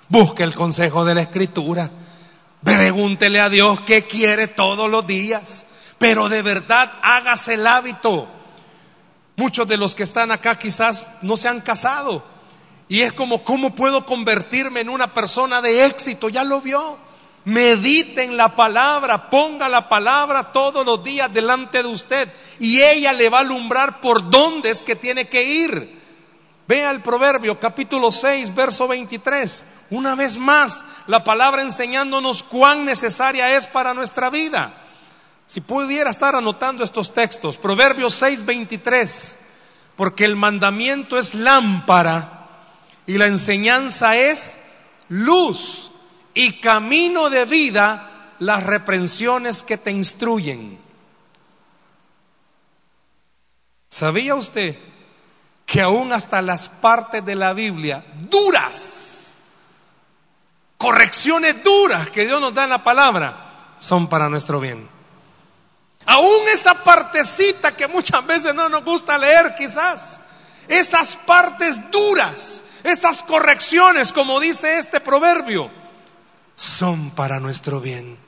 busque 0.08 0.44
el 0.44 0.54
consejo 0.54 1.04
de 1.04 1.16
la 1.16 1.22
Escritura, 1.22 1.90
pregúntele 2.62 3.40
a 3.40 3.48
Dios 3.48 3.80
qué 3.80 4.04
quiere 4.04 4.46
todos 4.46 4.88
los 4.88 5.04
días, 5.08 5.66
pero 5.98 6.28
de 6.28 6.42
verdad 6.42 6.88
hágase 7.02 7.54
el 7.54 7.66
hábito. 7.66 8.28
Muchos 9.34 9.66
de 9.66 9.76
los 9.76 9.96
que 9.96 10.04
están 10.04 10.30
acá 10.30 10.56
quizás 10.56 11.08
no 11.22 11.36
se 11.36 11.48
han 11.48 11.62
casado 11.62 12.22
y 12.88 13.00
es 13.00 13.12
como, 13.12 13.42
¿cómo 13.42 13.74
puedo 13.74 14.06
convertirme 14.06 14.82
en 14.82 14.88
una 14.88 15.12
persona 15.12 15.60
de 15.60 15.84
éxito? 15.84 16.28
Ya 16.28 16.44
lo 16.44 16.60
vio. 16.60 16.96
Medite 17.44 18.24
en 18.24 18.38
la 18.38 18.54
palabra, 18.54 19.28
ponga 19.28 19.68
la 19.68 19.86
palabra 19.86 20.50
todos 20.50 20.84
los 20.86 21.04
días 21.04 21.32
delante 21.32 21.82
de 21.82 21.88
usted 21.88 22.32
y 22.58 22.80
ella 22.80 23.12
le 23.12 23.28
va 23.28 23.38
a 23.38 23.40
alumbrar 23.42 24.00
por 24.00 24.30
dónde 24.30 24.70
es 24.70 24.82
que 24.82 24.96
tiene 24.96 25.28
que 25.28 25.42
ir. 25.42 26.02
Vea 26.66 26.90
el 26.90 27.02
proverbio 27.02 27.60
capítulo 27.60 28.10
6, 28.10 28.54
verso 28.54 28.88
23. 28.88 29.64
Una 29.90 30.14
vez 30.14 30.38
más, 30.38 30.86
la 31.06 31.22
palabra 31.22 31.60
enseñándonos 31.60 32.42
cuán 32.42 32.86
necesaria 32.86 33.54
es 33.54 33.66
para 33.66 33.92
nuestra 33.92 34.30
vida. 34.30 34.72
Si 35.46 35.60
pudiera 35.60 36.08
estar 36.08 36.34
anotando 36.34 36.82
estos 36.82 37.12
textos, 37.12 37.58
Proverbios 37.58 38.14
6, 38.14 38.46
23, 38.46 39.38
porque 39.96 40.24
el 40.24 40.36
mandamiento 40.36 41.18
es 41.18 41.34
lámpara 41.34 42.48
y 43.06 43.18
la 43.18 43.26
enseñanza 43.26 44.16
es 44.16 44.58
luz 45.10 45.90
y 46.34 46.60
camino 46.60 47.30
de 47.30 47.44
vida 47.44 48.34
las 48.40 48.64
reprensiones 48.64 49.62
que 49.62 49.78
te 49.78 49.90
instruyen. 49.90 50.78
¿Sabía 53.88 54.34
usted 54.34 54.76
que 55.64 55.80
aún 55.80 56.12
hasta 56.12 56.42
las 56.42 56.68
partes 56.68 57.24
de 57.24 57.36
la 57.36 57.52
Biblia 57.54 58.04
duras, 58.28 59.34
correcciones 60.76 61.62
duras 61.62 62.10
que 62.10 62.26
Dios 62.26 62.40
nos 62.40 62.52
da 62.52 62.64
en 62.64 62.70
la 62.70 62.82
palabra, 62.82 63.76
son 63.78 64.08
para 64.08 64.28
nuestro 64.28 64.58
bien? 64.58 64.88
Aún 66.06 66.48
esa 66.52 66.74
partecita 66.74 67.74
que 67.74 67.86
muchas 67.86 68.26
veces 68.26 68.54
no 68.54 68.68
nos 68.68 68.84
gusta 68.84 69.16
leer 69.16 69.54
quizás, 69.56 70.20
esas 70.68 71.16
partes 71.16 71.90
duras 71.90 72.64
esas 72.84 73.22
correcciones, 73.22 74.12
como 74.12 74.38
dice 74.38 74.78
este 74.78 75.00
proverbio, 75.00 75.70
son 76.54 77.10
para 77.10 77.40
nuestro 77.40 77.80
bien. 77.80 78.18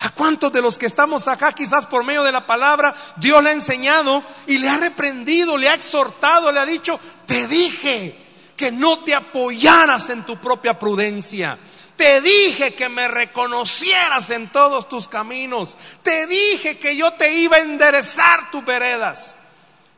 ¿A 0.00 0.10
cuántos 0.10 0.50
de 0.52 0.62
los 0.62 0.78
que 0.78 0.86
estamos 0.86 1.28
acá, 1.28 1.52
quizás 1.52 1.84
por 1.84 2.04
medio 2.04 2.22
de 2.22 2.32
la 2.32 2.46
palabra, 2.46 2.94
Dios 3.16 3.42
le 3.42 3.50
ha 3.50 3.52
enseñado 3.52 4.22
y 4.46 4.56
le 4.58 4.68
ha 4.68 4.78
reprendido, 4.78 5.58
le 5.58 5.68
ha 5.68 5.74
exhortado, 5.74 6.50
le 6.50 6.60
ha 6.60 6.66
dicho, 6.66 6.98
te 7.26 7.46
dije 7.46 8.16
que 8.56 8.72
no 8.72 9.00
te 9.00 9.14
apoyaras 9.14 10.08
en 10.08 10.24
tu 10.24 10.38
propia 10.38 10.78
prudencia? 10.78 11.58
Te 11.96 12.22
dije 12.22 12.72
que 12.72 12.88
me 12.88 13.08
reconocieras 13.08 14.30
en 14.30 14.48
todos 14.48 14.88
tus 14.88 15.06
caminos. 15.06 15.76
Te 16.02 16.26
dije 16.26 16.78
que 16.78 16.96
yo 16.96 17.12
te 17.12 17.34
iba 17.34 17.58
a 17.58 17.60
enderezar 17.60 18.50
tus 18.50 18.64
veredas. 18.64 19.36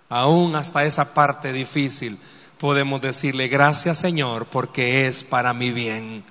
Aún 0.09 0.57
hasta 0.57 0.85
esa 0.85 1.15
parte 1.15 1.53
difícil 1.53 2.19
podemos 2.59 3.01
decirle 3.01 3.47
gracias 3.47 3.99
Señor 3.99 4.47
porque 4.47 5.07
es 5.07 5.23
para 5.23 5.55
mi 5.55 5.71
bien. 5.71 6.25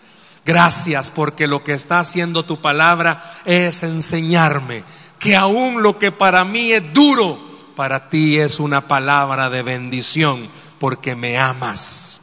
Gracias 0.46 1.10
porque 1.12 1.48
lo 1.48 1.64
que 1.64 1.74
está 1.74 2.00
haciendo 2.00 2.44
tu 2.44 2.62
palabra 2.62 3.34
es 3.46 3.84
enseñarme 3.84 4.84
que 5.20 5.36
aún 5.36 5.84
lo 5.84 6.00
que 6.00 6.12
para 6.12 6.44
mí 6.44 6.72
es 6.72 6.94
duro, 6.94 7.38
para 7.76 8.10
ti 8.10 8.40
es 8.40 8.60
una 8.60 8.88
palabra 8.88 9.52
de 9.52 9.62
bendición 9.62 10.50
porque 10.80 11.16
me 11.16 11.38
amas. 11.38 12.22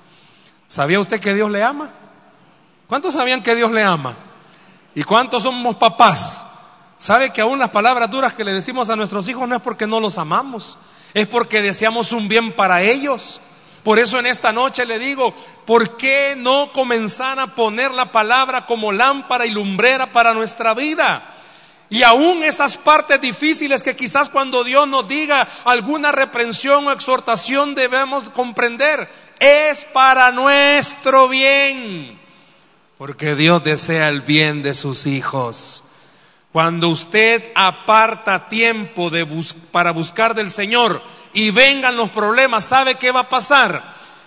¿Sabía 0.66 0.98
usted 0.98 1.20
que 1.20 1.33
Dios 1.33 1.50
le 1.50 1.62
ama? 1.62 1.90
¿Cuántos 2.88 3.14
sabían 3.14 3.42
que 3.42 3.54
Dios 3.54 3.70
le 3.70 3.85
ama? 3.85 4.16
¿Y 4.96 5.04
cuántos 5.04 5.44
somos 5.44 5.76
papás? 5.76 6.44
¿Sabe 6.96 7.33
que 7.33 7.40
aún 7.40 7.61
las 7.61 7.70
palabras 7.70 8.11
duras 8.11 8.35
que 8.35 8.42
le 8.42 8.52
decimos 8.52 8.90
a 8.90 8.96
nuestros 8.96 9.28
hijos 9.28 9.48
no 9.48 9.54
es 9.54 9.62
porque 9.62 9.87
no 9.87 10.00
los 10.00 10.18
amamos? 10.18 10.76
Es 11.14 11.28
porque 11.28 11.62
deseamos 11.62 12.11
un 12.11 12.26
bien 12.26 12.52
para 12.52 12.83
ellos. 12.83 13.40
Por 13.88 13.98
eso 13.98 14.18
en 14.18 14.27
esta 14.27 14.53
noche 14.53 14.85
le 14.85 14.98
digo, 14.98 15.33
¿por 15.64 15.96
qué 15.96 16.35
no 16.37 16.74
comenzar 16.74 17.38
a 17.38 17.55
poner 17.55 17.90
la 17.90 18.12
palabra 18.12 18.66
como 18.66 18.92
lámpara 18.92 19.46
y 19.46 19.51
lumbrera 19.51 20.12
para 20.12 20.35
nuestra 20.35 20.74
vida? 20.74 21.22
Y 21.88 22.03
aún 22.03 22.42
esas 22.42 22.77
partes 22.77 23.18
difíciles 23.18 23.83
que 23.83 23.96
quizás 23.96 24.29
cuando 24.29 24.62
Dios 24.62 24.87
nos 24.87 25.09
diga 25.09 25.48
alguna 25.64 26.12
reprensión 26.12 26.87
o 26.87 26.92
exhortación 26.92 27.74
debemos 27.74 28.29
comprender, 28.29 29.09
es 29.40 29.87
para 29.87 30.33
nuestro 30.33 31.27
bien 31.27 32.18
porque 32.98 33.37
Dios 33.37 33.64
desea 33.64 34.11
el 34.11 34.20
bien 34.20 34.62
de 34.62 34.74
sus 34.74 35.07
hijos. 35.07 35.85
Cuando 36.53 36.90
usted 36.90 37.42
aparta 37.55 38.51
tiempo 38.51 39.09
de 39.09 39.27
para 39.70 39.92
buscar 39.92 40.35
del 40.35 40.51
Señor 40.51 41.01
y 41.33 41.51
vengan 41.51 41.97
los 41.97 42.11
problemas, 42.11 42.64
¿sabe 42.64 42.97
qué 42.97 43.11
va 43.11 43.21
a 43.21 43.29
pasar? 43.29 43.83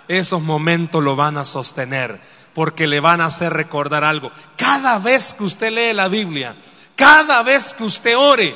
Esos 0.08 0.42
momentos 0.42 1.04
lo 1.04 1.16
van 1.16 1.38
a 1.38 1.46
sostener 1.46 2.20
porque 2.54 2.88
le 2.88 3.00
van 3.00 3.22
a 3.22 3.28
hacer 3.28 3.54
recordar 3.54 4.04
algo. 4.04 4.32
Cada 4.58 5.00
vez 5.00 5.34
que 5.34 5.44
usted 5.44 5.72
lee 5.72 5.94
la 5.94 6.08
Biblia, 6.08 6.56
cada 6.96 7.44
vez 7.44 7.74
que 7.74 7.84
usted 7.84 8.18
ore, 8.18 8.56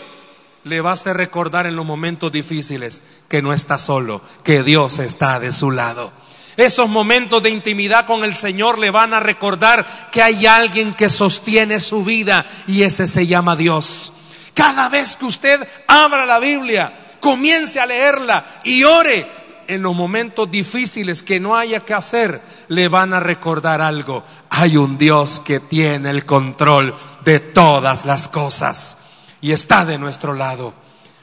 le 0.63 0.81
va 0.81 0.89
a 0.91 0.93
hacer 0.93 1.15
recordar 1.15 1.67
en 1.67 1.75
los 1.75 1.86
momentos 1.86 2.31
difíciles 2.31 3.01
que 3.29 3.41
no 3.41 3.53
está 3.53 3.77
solo, 3.77 4.21
que 4.43 4.63
Dios 4.63 4.99
está 4.99 5.39
de 5.39 5.53
su 5.53 5.71
lado. 5.71 6.12
Esos 6.58 6.89
momentos 6.89 7.43
de 7.43 7.49
intimidad 7.49 8.05
con 8.05 8.23
el 8.23 8.36
Señor 8.36 8.79
le 8.79 8.89
van 8.89 9.13
a 9.13 9.19
recordar 9.19 9.86
que 10.12 10.23
hay 10.23 10.45
alguien 10.45 10.93
que 10.93 11.10
sostiene 11.10 11.79
su 11.79 12.03
vida 12.03 12.45
y 12.65 12.84
ese 12.84 13.08
se 13.08 13.27
llama 13.27 13.55
Dios. 13.55 14.13
Cada 14.53 14.88
vez 14.89 15.17
que 15.17 15.25
usted 15.25 15.67
abra 15.88 16.25
la 16.25 16.39
Biblia, 16.39 16.93
comience 17.25 17.79
a 17.79 17.88
leerla 17.88 18.45
y 18.63 18.83
ore 18.83 19.25
en 19.67 19.81
los 19.81 19.95
momentos 19.95 20.51
difíciles 20.51 21.23
que 21.23 21.39
no 21.39 21.57
haya 21.57 21.79
que 21.79 21.95
hacer, 21.95 22.39
le 22.67 22.88
van 22.88 23.15
a 23.15 23.19
recordar 23.19 23.81
algo. 23.81 24.23
Hay 24.51 24.77
un 24.77 24.99
Dios 24.99 25.41
que 25.43 25.59
tiene 25.59 26.11
el 26.11 26.23
control 26.27 26.95
de 27.23 27.39
todas 27.39 28.05
las 28.05 28.27
cosas 28.27 28.97
y 29.41 29.53
está 29.53 29.85
de 29.85 29.97
nuestro 29.97 30.35
lado. 30.35 30.75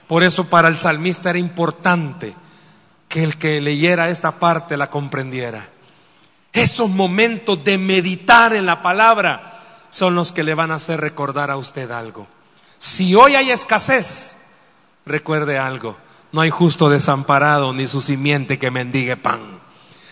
Por 0.08 0.24
eso 0.24 0.42
para 0.42 0.66
el 0.66 0.76
salmista 0.76 1.30
era 1.30 1.38
importante 1.38 2.34
que 3.08 3.22
el 3.22 3.38
que 3.38 3.60
leyera 3.60 4.10
esta 4.10 4.32
parte 4.40 4.76
la 4.76 4.90
comprendiera. 4.90 5.68
Esos 6.52 6.90
momentos 6.90 7.62
de 7.62 7.78
meditar 7.78 8.56
en 8.56 8.66
la 8.66 8.82
palabra 8.82 9.60
son 9.88 10.16
los 10.16 10.32
que 10.32 10.42
le 10.42 10.54
van 10.54 10.72
a 10.72 10.76
hacer 10.76 11.00
recordar 11.00 11.52
a 11.52 11.56
usted 11.56 11.92
algo. 11.92 12.26
Si 12.78 13.14
hoy 13.14 13.36
hay 13.36 13.52
escasez, 13.52 14.38
recuerde 15.04 15.58
algo, 15.58 15.96
no 16.32 16.40
hay 16.40 16.50
justo 16.50 16.88
desamparado 16.88 17.72
ni 17.72 17.86
su 17.86 18.00
simiente 18.00 18.58
que 18.58 18.70
mendigue 18.70 19.16
pan. 19.16 19.40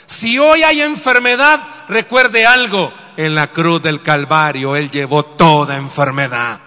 Si 0.06 0.38
hoy 0.38 0.62
hay 0.62 0.80
enfermedad, 0.80 1.60
recuerde 1.88 2.44
algo, 2.44 2.92
en 3.16 3.34
la 3.34 3.52
cruz 3.52 3.82
del 3.82 4.02
Calvario 4.02 4.76
Él 4.76 4.90
llevó 4.90 5.24
toda 5.24 5.76
enfermedad. 5.76 6.60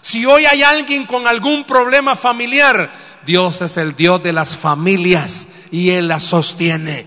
Si 0.00 0.26
hoy 0.26 0.46
hay 0.46 0.62
alguien 0.62 1.06
con 1.06 1.26
algún 1.26 1.64
problema 1.64 2.16
familiar, 2.16 2.90
Dios 3.24 3.60
es 3.62 3.76
el 3.76 3.96
Dios 3.96 4.22
de 4.22 4.32
las 4.32 4.56
familias 4.56 5.46
y 5.70 5.90
Él 5.90 6.08
la 6.08 6.20
sostiene. 6.20 7.06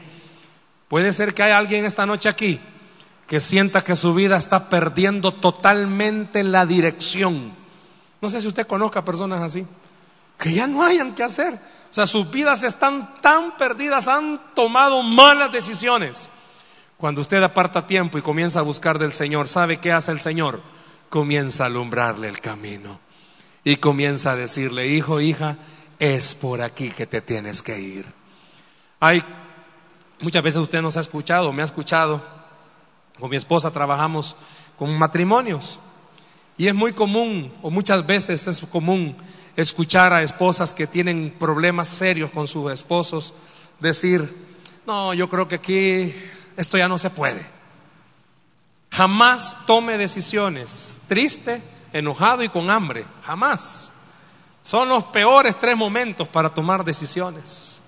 Puede 0.88 1.12
ser 1.14 1.34
que 1.34 1.44
haya 1.44 1.58
alguien 1.58 1.86
esta 1.86 2.06
noche 2.06 2.30
aquí 2.30 2.60
que 3.28 3.40
sienta 3.40 3.84
que 3.84 3.96
su 3.96 4.14
vida 4.14 4.38
está 4.38 4.70
perdiendo 4.70 5.34
totalmente 5.34 6.44
la 6.44 6.66
dirección. 6.66 7.52
No 8.22 8.30
sé 8.30 8.42
si 8.42 8.48
usted 8.48 8.68
conozca 8.68 9.04
personas 9.04 9.42
así, 9.42 9.66
que 10.38 10.54
ya 10.54 10.68
no 10.68 10.84
hayan 10.84 11.16
que 11.16 11.24
hacer. 11.24 11.54
O 11.54 11.94
sea, 11.94 12.08
sus 12.08 12.30
vidas 12.32 12.64
están 12.64 13.22
tan 13.22 13.56
perdidas, 13.58 14.08
han 14.08 14.40
tomado 14.56 15.04
malas 15.04 15.52
decisiones. 15.52 16.30
Cuando 16.98 17.22
usted 17.22 17.44
aparta 17.44 17.86
tiempo 17.86 18.18
y 18.18 18.22
comienza 18.22 18.60
a 18.60 18.64
buscar 18.64 18.98
del 18.98 19.14
Señor, 19.14 19.48
¿sabe 19.48 19.78
qué 19.78 19.92
hace 19.92 20.12
el 20.12 20.22
Señor? 20.22 20.62
Comienza 21.10 21.64
a 21.64 21.68
alumbrarle 21.68 22.30
el 22.30 22.40
camino 22.40 23.00
y 23.64 23.78
comienza 23.78 24.32
a 24.32 24.36
decirle, 24.36 24.88
hijo, 24.88 25.22
hija, 25.22 25.58
es 26.00 26.36
por 26.36 26.62
aquí 26.62 26.90
que 26.90 27.06
te 27.06 27.22
tienes 27.22 27.62
que 27.62 27.80
ir. 27.80 28.06
Hay, 29.00 29.24
muchas 30.20 30.44
veces 30.44 30.62
usted 30.62 30.82
nos 30.82 30.98
ha 30.98 31.02
escuchado, 31.02 31.54
me 31.54 31.62
ha 31.62 31.66
escuchado, 31.66 32.24
con 33.20 33.30
mi 33.30 33.38
esposa 33.38 33.72
trabajamos 33.72 34.36
con 34.78 34.98
matrimonios 34.98 35.80
y 36.58 36.68
es 36.68 36.74
muy 36.74 36.94
común, 36.94 37.52
o 37.62 37.70
muchas 37.70 38.06
veces 38.06 38.48
es 38.48 38.62
común 38.62 39.16
escuchar 39.56 40.14
a 40.14 40.24
esposas 40.24 40.74
que 40.74 40.88
tienen 40.88 41.36
problemas 41.38 41.88
serios 41.88 42.32
con 42.32 42.48
sus 42.48 42.72
esposos 42.72 43.34
decir, 43.80 44.34
no, 44.86 45.14
yo 45.14 45.30
creo 45.30 45.48
que 45.48 45.56
aquí 45.56 46.14
esto 46.58 46.78
ya 46.78 46.88
no 46.88 46.98
se 46.98 47.10
puede. 47.10 47.46
Jamás 48.92 49.58
tome 49.66 49.98
decisiones 49.98 51.02
triste, 51.08 51.62
enojado 51.94 52.44
y 52.44 52.50
con 52.50 52.70
hambre, 52.70 53.06
jamás. 53.24 53.92
Son 54.62 54.88
los 54.88 55.04
peores 55.06 55.60
tres 55.60 55.76
momentos 55.76 56.28
para 56.28 56.50
tomar 56.50 56.84
decisiones. 56.84 57.82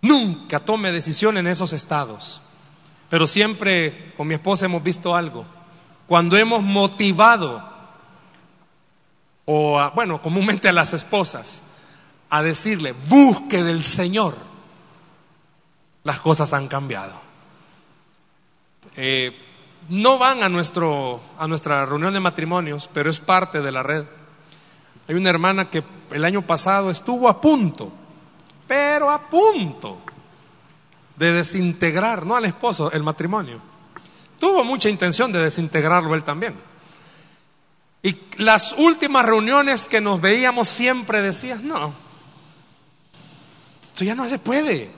Nunca 0.00 0.60
tome 0.60 0.92
decisión 0.92 1.36
en 1.36 1.46
esos 1.46 1.72
estados. 1.72 2.40
Pero 3.10 3.26
siempre 3.26 4.12
con 4.16 4.26
mi 4.26 4.34
esposa 4.34 4.66
hemos 4.66 4.82
visto 4.82 5.14
algo. 5.14 5.44
Cuando 6.06 6.36
hemos 6.36 6.62
motivado, 6.62 7.73
o 9.46 9.90
bueno, 9.94 10.20
comúnmente 10.22 10.68
a 10.68 10.72
las 10.72 10.92
esposas, 10.92 11.62
a 12.30 12.42
decirle, 12.42 12.94
busque 13.08 13.62
del 13.62 13.84
Señor, 13.84 14.34
las 16.02 16.20
cosas 16.20 16.52
han 16.52 16.68
cambiado. 16.68 17.20
Eh, 18.96 19.36
no 19.88 20.18
van 20.18 20.42
a, 20.42 20.48
nuestro, 20.48 21.20
a 21.38 21.46
nuestra 21.46 21.84
reunión 21.84 22.14
de 22.14 22.20
matrimonios, 22.20 22.88
pero 22.92 23.10
es 23.10 23.20
parte 23.20 23.60
de 23.60 23.72
la 23.72 23.82
red. 23.82 24.04
Hay 25.08 25.14
una 25.14 25.30
hermana 25.30 25.68
que 25.68 25.84
el 26.10 26.24
año 26.24 26.42
pasado 26.42 26.90
estuvo 26.90 27.28
a 27.28 27.40
punto 27.40 27.92
pero 28.66 29.10
a 29.10 29.18
punto 29.28 29.98
de 31.16 31.32
desintegrar, 31.32 32.26
no 32.26 32.36
al 32.36 32.44
esposo, 32.44 32.90
el 32.92 33.02
matrimonio. 33.02 33.60
Tuvo 34.38 34.64
mucha 34.64 34.88
intención 34.88 35.32
de 35.32 35.40
desintegrarlo 35.40 36.14
él 36.14 36.24
también. 36.24 36.54
Y 38.04 38.18
las 38.36 38.74
últimas 38.74 39.24
reuniones 39.24 39.86
que 39.86 40.02
nos 40.02 40.20
veíamos 40.20 40.68
siempre 40.68 41.22
decías, 41.22 41.62
no, 41.62 41.94
esto 43.82 44.04
ya 44.04 44.14
no 44.14 44.28
se 44.28 44.38
puede. 44.38 44.90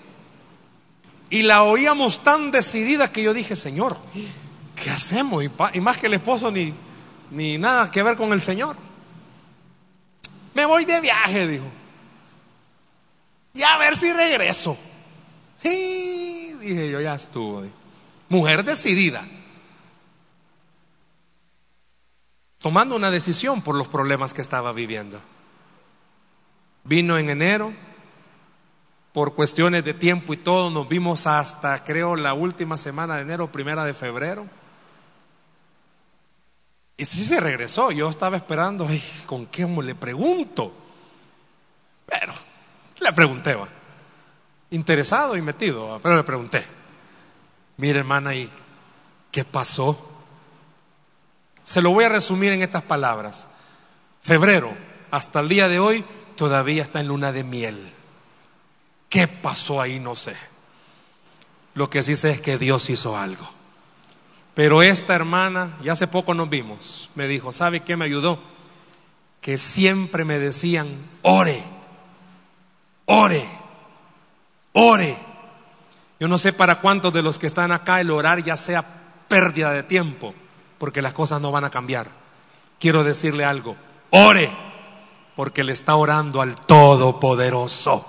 Y 1.31 1.43
la 1.43 1.63
oíamos 1.63 2.25
tan 2.25 2.51
decidida 2.51 3.13
que 3.13 3.23
yo 3.23 3.33
dije, 3.33 3.55
Señor, 3.55 3.97
¿qué 4.75 4.91
hacemos? 4.91 5.45
Y, 5.45 5.81
más 5.81 5.99
que 5.99 6.09
el 6.09 6.15
esposo 6.15 6.51
ni, 6.51 6.75
ni 7.31 7.59
nada 7.59 7.93
que 7.93 8.03
ver 8.03 8.17
con 8.17 8.33
el 8.33 8.43
Señor. 8.43 8.75
Me 10.53 10.67
voy 10.67 10.85
de 10.85 11.01
viaje, 11.01 11.47
dijo. 11.47 11.67
Y 13.55 13.63
a 13.63 13.79
ver 13.79 13.97
si 13.97 14.13
regreso. 14.13 14.77
Y 15.63 16.55
dije 16.55 16.91
yo, 16.91 17.01
ya 17.01 17.15
estuvo. 17.15 17.65
Mujer 18.29 18.65
decidida. 18.65 19.25
Tomando 22.67 22.97
una 22.97 23.13
decisión 23.13 23.63
por 23.63 23.77
los 23.77 23.87
problemas 23.87 24.35
que 24.35 24.43
estaba 24.43 24.73
viviendo. 24.73 25.21
Vino 26.83 27.17
en 27.17 27.31
enero. 27.31 27.73
Por 29.13 29.37
cuestiones 29.37 29.85
de 29.85 29.95
tiempo 29.95 30.35
y 30.35 30.39
todo, 30.39 30.69
nos 30.71 30.89
vimos 30.89 31.29
hasta, 31.29 31.85
creo, 31.85 32.17
la 32.17 32.35
última 32.35 32.77
semana 32.77 33.15
de 33.15 33.23
enero, 33.23 33.53
primera 33.53 33.85
de 33.85 33.95
febrero. 33.95 34.49
Y 36.97 37.05
sí 37.05 37.23
se 37.23 37.39
regresó. 37.39 37.93
Yo 37.93 38.11
estaba 38.11 38.37
esperando, 38.37 38.85
ay, 38.91 39.01
¿con 39.27 39.47
qué 39.47 39.65
le 39.65 39.95
pregunto? 39.95 40.75
Pero 42.05 42.33
le 42.99 43.13
pregunté, 43.13 43.55
va. 43.55 43.69
Interesado 44.71 45.37
y 45.37 45.41
metido, 45.41 46.01
pero 46.03 46.17
le 46.17 46.25
pregunté. 46.25 46.65
Mire, 47.77 48.01
hermana, 48.01 48.35
¿y 48.35 48.51
qué 49.31 49.45
pasó? 49.45 50.16
Se 51.67 51.83
lo 51.83 51.91
voy 51.91 52.05
a 52.05 52.09
resumir 52.09 52.53
en 52.53 52.63
estas 52.63 52.83
palabras. 52.83 53.49
Febrero, 54.23 54.73
hasta 55.11 55.41
el 55.41 55.49
día 55.49 55.69
de 55.69 55.81
hoy, 55.81 56.05
todavía 56.37 56.81
está 56.81 57.01
en 57.01 57.09
luna 57.09 57.33
de 57.33 57.43
miel. 57.43 57.93
¿Qué 59.09 59.27
pasó 59.27 59.81
ahí? 59.81 59.99
No 59.99 60.15
sé. 60.15 60.37
Lo 61.75 61.91
que 61.91 62.05
sí 62.05 62.15
sé 62.15 62.31
es 62.31 62.41
que 62.41 62.57
Dios 62.57 62.89
hizo 62.89 63.19
algo. 63.19 63.51
Pero 64.55 64.81
esta 64.81 65.17
hermana, 65.17 65.77
ya 65.83 65.95
hace 65.95 66.07
poco 66.07 66.35
nos 66.35 66.49
vimos, 66.49 67.11
me 67.17 67.27
dijo, 67.27 67.53
¿sabe 67.53 67.81
qué 67.81 67.97
me 67.97 68.05
ayudó? 68.05 68.41
Que 69.41 69.59
siempre 69.59 70.25
me 70.25 70.39
decían, 70.39 70.87
ore, 71.23 71.61
ore, 73.07 73.45
ore. 74.73 75.17
Yo 76.21 76.29
no 76.29 76.39
sé 76.39 76.53
para 76.53 76.81
cuántos 76.81 77.13
de 77.13 77.23
los 77.23 77.41
que 77.41 77.49
están 77.49 77.73
acá 77.73 78.01
el 78.01 78.13
orar 78.13 78.45
ya 78.45 78.57
sea 78.57 78.85
pérdida 79.27 79.73
de 79.73 79.83
tiempo, 79.83 80.33
porque 80.79 81.03
las 81.03 81.13
cosas 81.13 81.41
no 81.41 81.51
van 81.51 81.65
a 81.65 81.71
cambiar. 81.71 82.11
Quiero 82.79 83.05
decirle 83.05 83.45
algo, 83.45 83.77
ore, 84.11 84.51
porque 85.35 85.65
le 85.65 85.73
está 85.73 85.97
orando 85.97 86.41
al 86.41 86.55
Todopoderoso. 86.55 88.07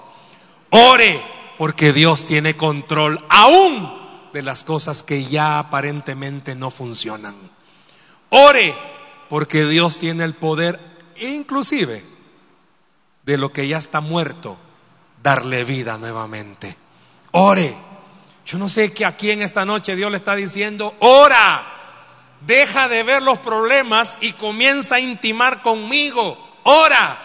Ore, 0.70 1.22
porque 1.58 1.94
Dios 1.94 2.26
tiene 2.26 2.56
control 2.58 3.26
aún 3.30 3.98
de 4.34 4.42
las 4.42 4.64
cosas 4.64 5.04
que 5.04 5.26
ya 5.26 5.60
aparentemente 5.60 6.56
no 6.56 6.70
funcionan. 6.70 7.36
Ore, 8.30 8.76
porque 9.30 9.66
Dios 9.66 9.98
tiene 9.98 10.24
el 10.24 10.34
poder, 10.34 10.80
inclusive, 11.18 12.04
de 13.24 13.38
lo 13.38 13.52
que 13.52 13.68
ya 13.68 13.78
está 13.78 14.02
muerto, 14.02 14.58
darle 15.24 15.64
vida 15.64 15.98
nuevamente. 15.98 16.76
Ore. 17.32 17.76
Yo 18.46 18.58
no 18.58 18.70
sé 18.70 18.94
que 18.94 19.06
aquí 19.06 19.30
en 19.30 19.42
esta 19.42 19.66
noche 19.66 19.98
Dios 19.98 20.10
le 20.10 20.18
está 20.18 20.34
diciendo, 20.34 20.96
ora, 21.00 21.77
deja 22.46 22.88
de 22.88 23.04
ver 23.04 23.22
los 23.22 23.40
problemas 23.40 24.18
y 24.22 24.34
comienza 24.34 24.96
a 24.96 25.00
intimar 25.00 25.62
conmigo. 25.62 26.38
Ora, 26.64 27.18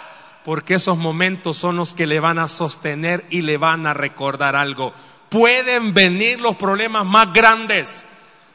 porque 0.44 0.74
esos 0.74 0.96
momentos 0.98 1.56
son 1.56 1.76
los 1.76 1.92
que 1.92 2.06
le 2.06 2.20
van 2.20 2.38
a 2.38 2.48
sostener 2.48 3.24
y 3.30 3.42
le 3.42 3.56
van 3.56 3.86
a 3.86 3.94
recordar 3.94 4.56
algo. 4.56 4.92
Pueden 5.28 5.94
venir 5.94 6.40
los 6.40 6.56
problemas 6.56 7.06
más 7.06 7.32
grandes, 7.32 8.04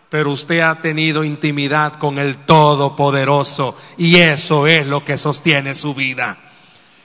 pero 0.10 0.32
usted 0.32 0.60
ha 0.60 0.82
tenido 0.82 1.24
intimidad 1.24 1.94
con 1.94 2.20
el 2.20 2.38
Todopoderoso 2.46 3.78
y 3.98 4.18
eso 4.18 4.68
es 4.68 4.86
lo 4.86 5.04
que 5.04 5.18
sostiene 5.18 5.76
su 5.76 5.94
vida. 5.94 6.38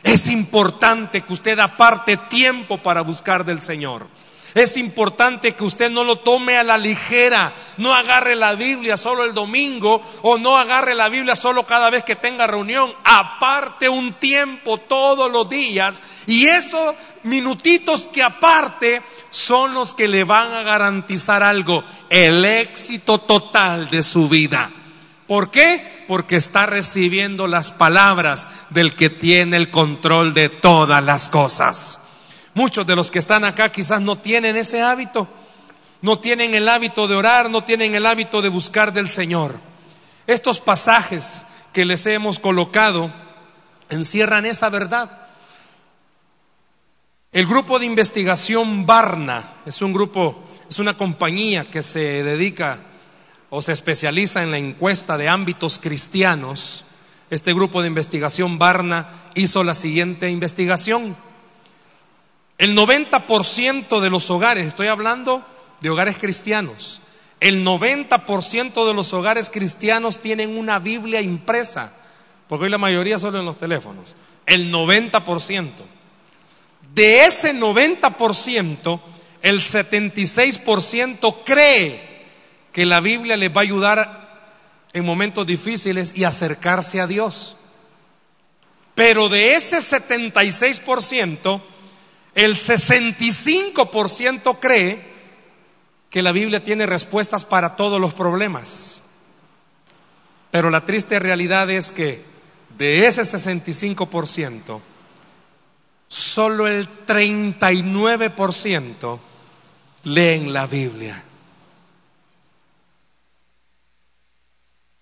Es 0.02 0.26
importante 0.26 1.22
que 1.22 1.32
usted 1.32 1.58
aparte 1.58 2.16
tiempo 2.16 2.78
para 2.78 3.02
buscar 3.02 3.44
del 3.44 3.60
Señor. 3.60 4.06
Es 4.54 4.76
importante 4.76 5.52
que 5.52 5.64
usted 5.64 5.90
no 5.90 6.04
lo 6.04 6.16
tome 6.16 6.58
a 6.58 6.64
la 6.64 6.76
ligera, 6.76 7.52
no 7.78 7.94
agarre 7.94 8.34
la 8.34 8.54
Biblia 8.54 8.98
solo 8.98 9.24
el 9.24 9.32
domingo 9.32 10.02
o 10.22 10.36
no 10.36 10.58
agarre 10.58 10.94
la 10.94 11.08
Biblia 11.08 11.34
solo 11.34 11.64
cada 11.64 11.88
vez 11.88 12.04
que 12.04 12.16
tenga 12.16 12.46
reunión. 12.46 12.92
Aparte 13.02 13.88
un 13.88 14.12
tiempo 14.14 14.76
todos 14.76 15.30
los 15.30 15.48
días 15.48 16.02
y 16.26 16.46
esos 16.46 16.94
minutitos 17.22 18.08
que 18.08 18.22
aparte 18.22 19.00
son 19.30 19.72
los 19.72 19.94
que 19.94 20.06
le 20.06 20.24
van 20.24 20.52
a 20.52 20.62
garantizar 20.62 21.42
algo, 21.42 21.82
el 22.10 22.44
éxito 22.44 23.18
total 23.18 23.88
de 23.88 24.02
su 24.02 24.28
vida. 24.28 24.70
¿Por 25.26 25.50
qué? 25.50 26.04
Porque 26.06 26.36
está 26.36 26.66
recibiendo 26.66 27.46
las 27.46 27.70
palabras 27.70 28.48
del 28.68 28.94
que 28.94 29.08
tiene 29.08 29.56
el 29.56 29.70
control 29.70 30.34
de 30.34 30.50
todas 30.50 31.02
las 31.02 31.30
cosas. 31.30 32.01
Muchos 32.54 32.86
de 32.86 32.96
los 32.96 33.10
que 33.10 33.18
están 33.18 33.44
acá 33.44 33.72
quizás 33.72 34.00
no 34.00 34.16
tienen 34.16 34.56
ese 34.56 34.82
hábito, 34.82 35.26
no 36.02 36.18
tienen 36.18 36.54
el 36.54 36.68
hábito 36.68 37.08
de 37.08 37.14
orar, 37.14 37.48
no 37.48 37.64
tienen 37.64 37.94
el 37.94 38.04
hábito 38.04 38.42
de 38.42 38.50
buscar 38.50 38.92
del 38.92 39.08
Señor. 39.08 39.58
Estos 40.26 40.60
pasajes 40.60 41.46
que 41.72 41.84
les 41.84 42.04
hemos 42.06 42.38
colocado 42.38 43.10
encierran 43.88 44.44
esa 44.44 44.68
verdad. 44.68 45.10
El 47.32 47.46
grupo 47.46 47.78
de 47.78 47.86
investigación 47.86 48.84
Barna 48.84 49.54
es 49.64 49.80
un 49.80 49.94
grupo, 49.94 50.44
es 50.68 50.78
una 50.78 50.96
compañía 50.98 51.64
que 51.64 51.82
se 51.82 52.22
dedica 52.22 52.80
o 53.48 53.62
se 53.62 53.72
especializa 53.72 54.42
en 54.42 54.50
la 54.50 54.58
encuesta 54.58 55.16
de 55.16 55.30
ámbitos 55.30 55.78
cristianos. 55.78 56.84
Este 57.30 57.54
grupo 57.54 57.80
de 57.80 57.88
investigación 57.88 58.58
Barna 58.58 59.08
hizo 59.34 59.64
la 59.64 59.74
siguiente 59.74 60.28
investigación. 60.28 61.16
El 62.58 62.76
90% 62.76 64.00
de 64.00 64.10
los 64.10 64.30
hogares, 64.30 64.66
estoy 64.66 64.86
hablando 64.86 65.44
de 65.80 65.90
hogares 65.90 66.16
cristianos, 66.18 67.00
el 67.40 67.64
90% 67.64 68.86
de 68.86 68.94
los 68.94 69.12
hogares 69.12 69.50
cristianos 69.50 70.18
tienen 70.18 70.56
una 70.56 70.78
Biblia 70.78 71.20
impresa, 71.20 71.92
porque 72.46 72.66
hoy 72.66 72.70
la 72.70 72.78
mayoría 72.78 73.18
solo 73.18 73.40
en 73.40 73.44
los 73.44 73.58
teléfonos. 73.58 74.14
El 74.46 74.72
90%. 74.72 75.70
De 76.94 77.24
ese 77.24 77.52
90%, 77.54 79.00
el 79.42 79.60
76% 79.60 81.36
cree 81.44 82.00
que 82.72 82.86
la 82.86 83.00
Biblia 83.00 83.36
les 83.36 83.50
va 83.50 83.60
a 83.60 83.64
ayudar 83.64 84.22
en 84.92 85.04
momentos 85.04 85.46
difíciles 85.46 86.12
y 86.14 86.24
acercarse 86.24 87.00
a 87.00 87.06
Dios. 87.06 87.56
Pero 88.94 89.28
de 89.28 89.56
ese 89.56 89.78
76%, 89.78 91.60
el 92.34 92.56
65% 92.56 94.58
cree 94.60 95.12
que 96.10 96.22
la 96.22 96.32
Biblia 96.32 96.62
tiene 96.62 96.86
respuestas 96.86 97.44
para 97.44 97.76
todos 97.76 98.00
los 98.00 98.14
problemas. 98.14 99.02
Pero 100.50 100.70
la 100.70 100.84
triste 100.84 101.18
realidad 101.18 101.70
es 101.70 101.92
que 101.92 102.22
de 102.76 103.06
ese 103.06 103.22
65%, 103.22 104.80
solo 106.08 106.66
el 106.66 106.88
39% 107.06 109.18
leen 110.04 110.52
la 110.52 110.66
Biblia. 110.66 111.22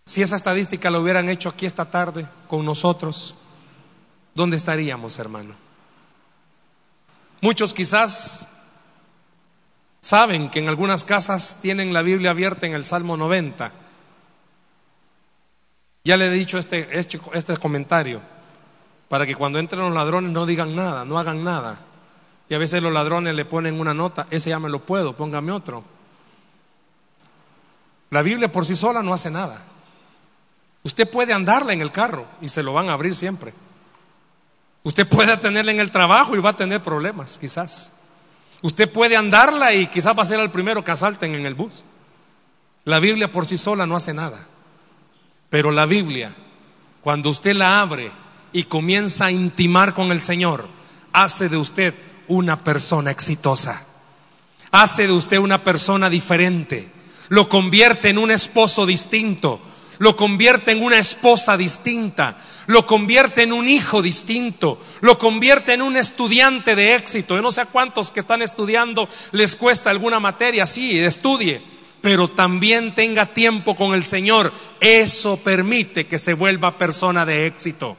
Si 0.05 0.23
esa 0.23 0.37
estadística 0.37 0.91
la 0.91 0.99
hubieran 0.99 1.29
hecho 1.29 1.49
aquí 1.49 1.67
esta 1.67 1.91
tarde 1.91 2.27
con 2.49 2.65
nosotros, 2.65 3.35
¿dónde 4.35 4.57
estaríamos, 4.57 5.19
hermano? 5.19 5.70
Muchos 7.41 7.73
quizás 7.73 8.49
saben 10.01 10.51
que 10.51 10.59
en 10.59 10.69
algunas 10.69 11.05
casas 11.05 11.59
tienen 11.63 11.93
la 11.93 12.03
Biblia 12.03 12.31
abierta 12.31 12.67
en 12.67 12.75
el 12.75 12.85
Salmo 12.85 13.17
90. 13.17 13.73
Ya 16.05 16.17
le 16.17 16.27
he 16.27 16.31
dicho 16.31 16.59
este, 16.59 16.99
este, 16.99 17.21
este, 17.33 17.57
comentario, 17.57 18.21
para 19.09 19.27
que 19.27 19.35
cuando 19.35 19.59
entren 19.59 19.83
los 19.83 19.93
ladrones 19.93 20.33
no 20.33 20.47
digan 20.47 20.75
nada, 20.75 21.05
no 21.05 21.19
hagan 21.19 21.45
nada. 21.45 21.81
Y 22.49 22.55
a 22.55 22.59
veces 22.59 22.83
los 22.83 22.93
ladrones 22.93 23.35
le 23.35 23.45
ponen 23.45 23.79
una 23.79 23.95
nota, 23.95 24.27
ese 24.31 24.51
ya 24.51 24.59
me 24.59 24.69
lo 24.69 24.81
puedo, 24.81 25.15
póngame 25.15 25.53
otro. 25.53 25.85
La 28.11 28.23
Biblia 28.23 28.51
por 28.51 28.67
sí 28.67 28.75
sola 28.75 29.03
no 29.03 29.15
hace 29.15 29.31
nada. 29.31 29.63
Usted 30.83 31.09
puede 31.09 31.33
andarla 31.33 31.73
en 31.73 31.81
el 31.81 31.93
carro 31.93 32.27
y 32.41 32.49
se 32.49 32.63
lo 32.63 32.73
van 32.73 32.89
a 32.89 32.95
abrir 32.95 33.15
siempre. 33.15 33.53
Usted 34.83 35.07
puede 35.07 35.37
tenerla 35.37 35.73
en 35.73 35.81
el 35.81 35.91
trabajo 35.91 36.35
y 36.35 36.41
va 36.41 36.51
a 36.51 36.57
tener 36.57 36.83
problemas, 36.83 37.37
quizás. 37.39 37.93
Usted 38.63 38.91
puede 38.91 39.17
andarla 39.17 39.75
y 39.75 39.87
quizás 39.87 40.17
va 40.17 40.23
a 40.23 40.27
ser 40.27 40.41
el 40.41 40.51
primero 40.51 40.85
que 40.85 40.91
asalten 40.91 41.35
en 41.35 41.47
el 41.47 41.55
bus. 41.55 41.85
La 42.85 42.99
Biblia 42.99 43.31
por 43.31 43.47
sí 43.47 43.59
sola 43.59 43.87
no 43.87 43.97
hace 43.97 44.15
nada. 44.15 44.47
Pero 45.51 45.71
la 45.71 45.87
Biblia, 45.87 46.35
cuando 47.03 47.31
usted 47.31 47.55
la 47.55 47.81
abre 47.83 48.11
y 48.53 48.65
comienza 48.65 49.27
a 49.27 49.31
intimar 49.31 49.95
con 49.95 50.13
el 50.13 50.21
Señor, 50.21 50.69
hace 51.13 51.49
de 51.49 51.57
usted 51.57 51.95
una 52.29 52.63
persona 52.65 53.11
exitosa. 53.11 53.85
Hace 54.71 55.07
de 55.07 55.13
usted 55.13 55.39
una 55.39 55.63
persona 55.65 56.09
diferente. 56.09 56.91
Lo 57.29 57.49
convierte 57.49 58.09
en 58.09 58.19
un 58.19 58.31
esposo 58.31 58.87
distinto. 58.87 59.61
Lo 59.99 60.17
convierte 60.17 60.73
en 60.73 60.83
una 60.83 60.99
esposa 60.99 61.57
distinta 61.57 62.39
lo 62.71 62.87
convierte 62.87 63.43
en 63.43 63.53
un 63.53 63.69
hijo 63.69 64.01
distinto, 64.01 64.79
lo 65.01 65.19
convierte 65.19 65.73
en 65.73 65.83
un 65.83 65.97
estudiante 65.97 66.77
de 66.77 66.95
éxito. 66.95 67.35
Yo 67.35 67.43
no 67.43 67.51
sé 67.51 67.63
a 67.63 67.67
cuántos 67.67 68.13
que 68.13 68.21
están 68.21 68.43
estudiando 68.43 69.09
les 69.33 69.57
cuesta 69.57 69.91
alguna 69.91 70.21
materia, 70.21 70.69
sí, 70.69 70.97
estudie, 70.97 71.61
pero 72.01 72.29
también 72.29 72.95
tenga 72.95 73.27
tiempo 73.27 73.75
con 73.75 73.93
el 73.93 74.05
Señor. 74.05 74.53
Eso 74.79 75.37
permite 75.39 76.07
que 76.07 76.21
se 76.21 76.33
vuelva 76.33 76.79
persona 76.79 77.27
de 77.27 77.47
éxito. 77.47 77.97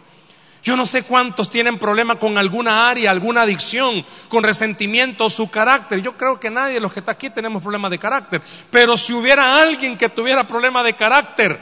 Yo 0.64 0.78
no 0.78 0.86
sé 0.86 1.04
cuántos 1.04 1.50
tienen 1.50 1.78
problema 1.78 2.16
con 2.18 2.38
alguna 2.38 2.90
área, 2.90 3.12
alguna 3.12 3.42
adicción, 3.42 4.06
con 4.30 4.42
resentimiento, 4.42 5.30
su 5.30 5.50
carácter. 5.50 6.02
Yo 6.02 6.16
creo 6.16 6.40
que 6.40 6.50
nadie 6.50 6.76
de 6.76 6.80
los 6.80 6.94
que 6.94 7.02
está 7.02 7.12
aquí 7.12 7.30
tenemos 7.30 7.62
problemas 7.62 7.92
de 7.92 8.00
carácter. 8.00 8.42
Pero 8.70 8.96
si 8.96 9.12
hubiera 9.12 9.62
alguien 9.62 9.98
que 9.98 10.08
tuviera 10.08 10.48
problema 10.48 10.82
de 10.82 10.94
carácter, 10.94 11.60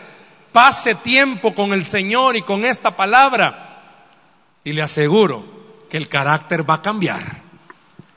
pase 0.51 0.95
tiempo 0.95 1.53
con 1.53 1.73
el 1.73 1.85
Señor 1.85 2.35
y 2.35 2.41
con 2.41 2.65
esta 2.65 2.95
palabra. 2.95 3.81
Y 4.63 4.73
le 4.73 4.81
aseguro 4.81 5.43
que 5.89 5.97
el 5.97 6.07
carácter 6.07 6.69
va 6.69 6.75
a 6.75 6.81
cambiar, 6.81 7.21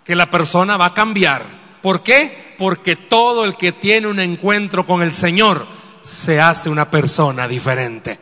que 0.05 0.16
la 0.16 0.30
persona 0.30 0.76
va 0.76 0.87
a 0.87 0.95
cambiar. 0.95 1.43
¿Por 1.80 2.03
qué? 2.03 2.55
Porque 2.59 2.97
todo 2.97 3.45
el 3.45 3.57
que 3.57 3.72
tiene 3.72 4.07
un 4.07 4.20
encuentro 4.20 4.85
con 4.87 5.03
el 5.03 5.14
Señor 5.14 5.66
se 6.03 6.41
hace 6.41 6.68
una 6.68 6.91
persona 6.91 7.49
diferente. 7.49 8.18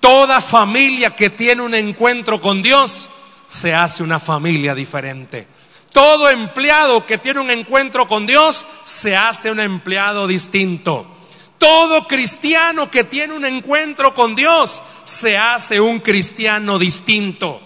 Toda 0.00 0.42
familia 0.42 1.16
que 1.16 1.30
tiene 1.30 1.62
un 1.62 1.74
encuentro 1.74 2.40
con 2.40 2.62
Dios 2.62 3.08
se 3.46 3.72
hace 3.72 4.02
una 4.02 4.18
familia 4.18 4.74
diferente. 4.74 5.46
Todo 5.92 6.28
empleado 6.28 7.06
que 7.06 7.18
tiene 7.18 7.40
un 7.40 7.50
encuentro 7.50 8.08
con 8.08 8.26
Dios 8.26 8.66
se 8.82 9.16
hace 9.16 9.50
un 9.50 9.60
empleado 9.60 10.26
distinto. 10.26 11.13
Todo 11.58 12.06
cristiano 12.06 12.90
que 12.90 13.04
tiene 13.04 13.34
un 13.34 13.44
encuentro 13.44 14.14
con 14.14 14.34
Dios 14.34 14.82
se 15.04 15.38
hace 15.38 15.80
un 15.80 16.00
cristiano 16.00 16.78
distinto. 16.78 17.60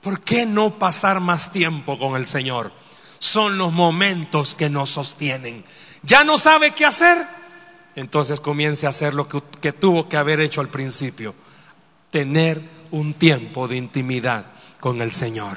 ¿Por 0.00 0.20
qué 0.20 0.44
no 0.44 0.78
pasar 0.78 1.20
más 1.20 1.50
tiempo 1.50 1.98
con 1.98 2.16
el 2.16 2.26
Señor? 2.26 2.72
Son 3.18 3.56
los 3.56 3.72
momentos 3.72 4.54
que 4.54 4.68
nos 4.68 4.90
sostienen. 4.90 5.64
¿Ya 6.02 6.24
no 6.24 6.36
sabe 6.36 6.72
qué 6.72 6.84
hacer? 6.84 7.26
Entonces 7.96 8.40
comience 8.40 8.86
a 8.86 8.90
hacer 8.90 9.14
lo 9.14 9.28
que, 9.28 9.72
tuvo 9.72 10.08
que 10.08 10.16
haber 10.16 10.40
hecho 10.40 10.60
al 10.60 10.68
principio. 10.68 11.34
Tener 12.10 12.60
un 12.90 13.14
tiempo 13.14 13.66
de 13.68 13.76
intimidad 13.76 14.44
con 14.80 15.00
el 15.00 15.12
Señor. 15.12 15.56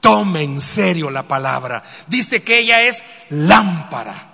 Tome 0.00 0.42
en 0.42 0.60
serio 0.60 1.10
la 1.10 1.28
palabra. 1.28 1.84
Dice 2.08 2.42
que 2.42 2.58
ella 2.58 2.82
es 2.82 3.04
lámpara. 3.28 4.30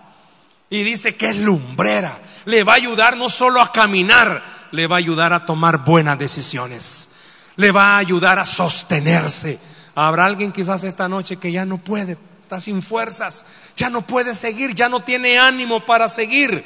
Y 0.70 0.82
dice 0.84 1.16
que 1.16 1.30
es 1.30 1.36
lumbrera. 1.36 2.18
Le 2.44 2.64
va 2.64 2.72
a 2.72 2.76
ayudar 2.76 3.16
no 3.16 3.28
solo 3.28 3.60
a 3.60 3.72
caminar, 3.72 4.42
le 4.72 4.86
va 4.86 4.96
a 4.96 4.98
ayudar 4.98 5.32
a 5.32 5.46
tomar 5.46 5.84
buenas 5.84 6.18
decisiones. 6.18 7.08
Le 7.56 7.72
va 7.72 7.94
a 7.94 7.98
ayudar 7.98 8.38
a 8.38 8.46
sostenerse. 8.46 9.58
Habrá 9.94 10.26
alguien 10.26 10.52
quizás 10.52 10.84
esta 10.84 11.08
noche 11.08 11.36
que 11.36 11.50
ya 11.50 11.64
no 11.64 11.78
puede, 11.78 12.16
está 12.42 12.60
sin 12.60 12.82
fuerzas, 12.82 13.44
ya 13.74 13.90
no 13.90 14.02
puede 14.02 14.34
seguir, 14.34 14.74
ya 14.74 14.88
no 14.88 15.00
tiene 15.00 15.38
ánimo 15.38 15.84
para 15.84 16.08
seguir. 16.08 16.64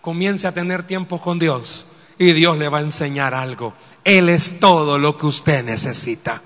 Comience 0.00 0.46
a 0.46 0.52
tener 0.52 0.84
tiempo 0.84 1.20
con 1.20 1.38
Dios 1.38 1.86
y 2.18 2.32
Dios 2.32 2.56
le 2.58 2.68
va 2.68 2.78
a 2.78 2.82
enseñar 2.82 3.34
algo. 3.34 3.74
Él 4.04 4.28
es 4.28 4.60
todo 4.60 4.98
lo 4.98 5.18
que 5.18 5.26
usted 5.26 5.64
necesita. 5.64 6.40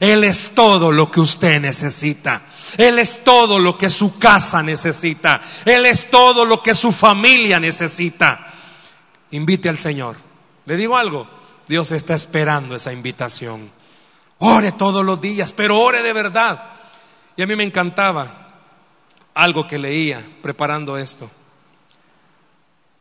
Él 0.00 0.24
es 0.24 0.50
todo 0.54 0.90
lo 0.90 1.10
que 1.10 1.20
usted 1.20 1.60
necesita. 1.60 2.42
Él 2.76 2.98
es 2.98 3.22
todo 3.24 3.58
lo 3.58 3.76
que 3.76 3.90
su 3.90 4.18
casa 4.18 4.62
necesita. 4.62 5.40
Él 5.64 5.86
es 5.86 6.10
todo 6.10 6.44
lo 6.44 6.62
que 6.62 6.74
su 6.74 6.92
familia 6.92 7.60
necesita. 7.60 8.52
Invite 9.30 9.68
al 9.68 9.78
Señor. 9.78 10.16
Le 10.66 10.76
digo 10.76 10.96
algo, 10.96 11.28
Dios 11.66 11.90
está 11.92 12.14
esperando 12.14 12.76
esa 12.76 12.92
invitación. 12.92 13.70
Ore 14.38 14.72
todos 14.72 15.04
los 15.04 15.20
días, 15.20 15.52
pero 15.52 15.78
ore 15.78 16.02
de 16.02 16.12
verdad. 16.12 16.70
Y 17.36 17.42
a 17.42 17.46
mí 17.46 17.56
me 17.56 17.64
encantaba 17.64 18.60
algo 19.34 19.66
que 19.66 19.78
leía 19.78 20.22
preparando 20.42 20.96
esto. 20.96 21.30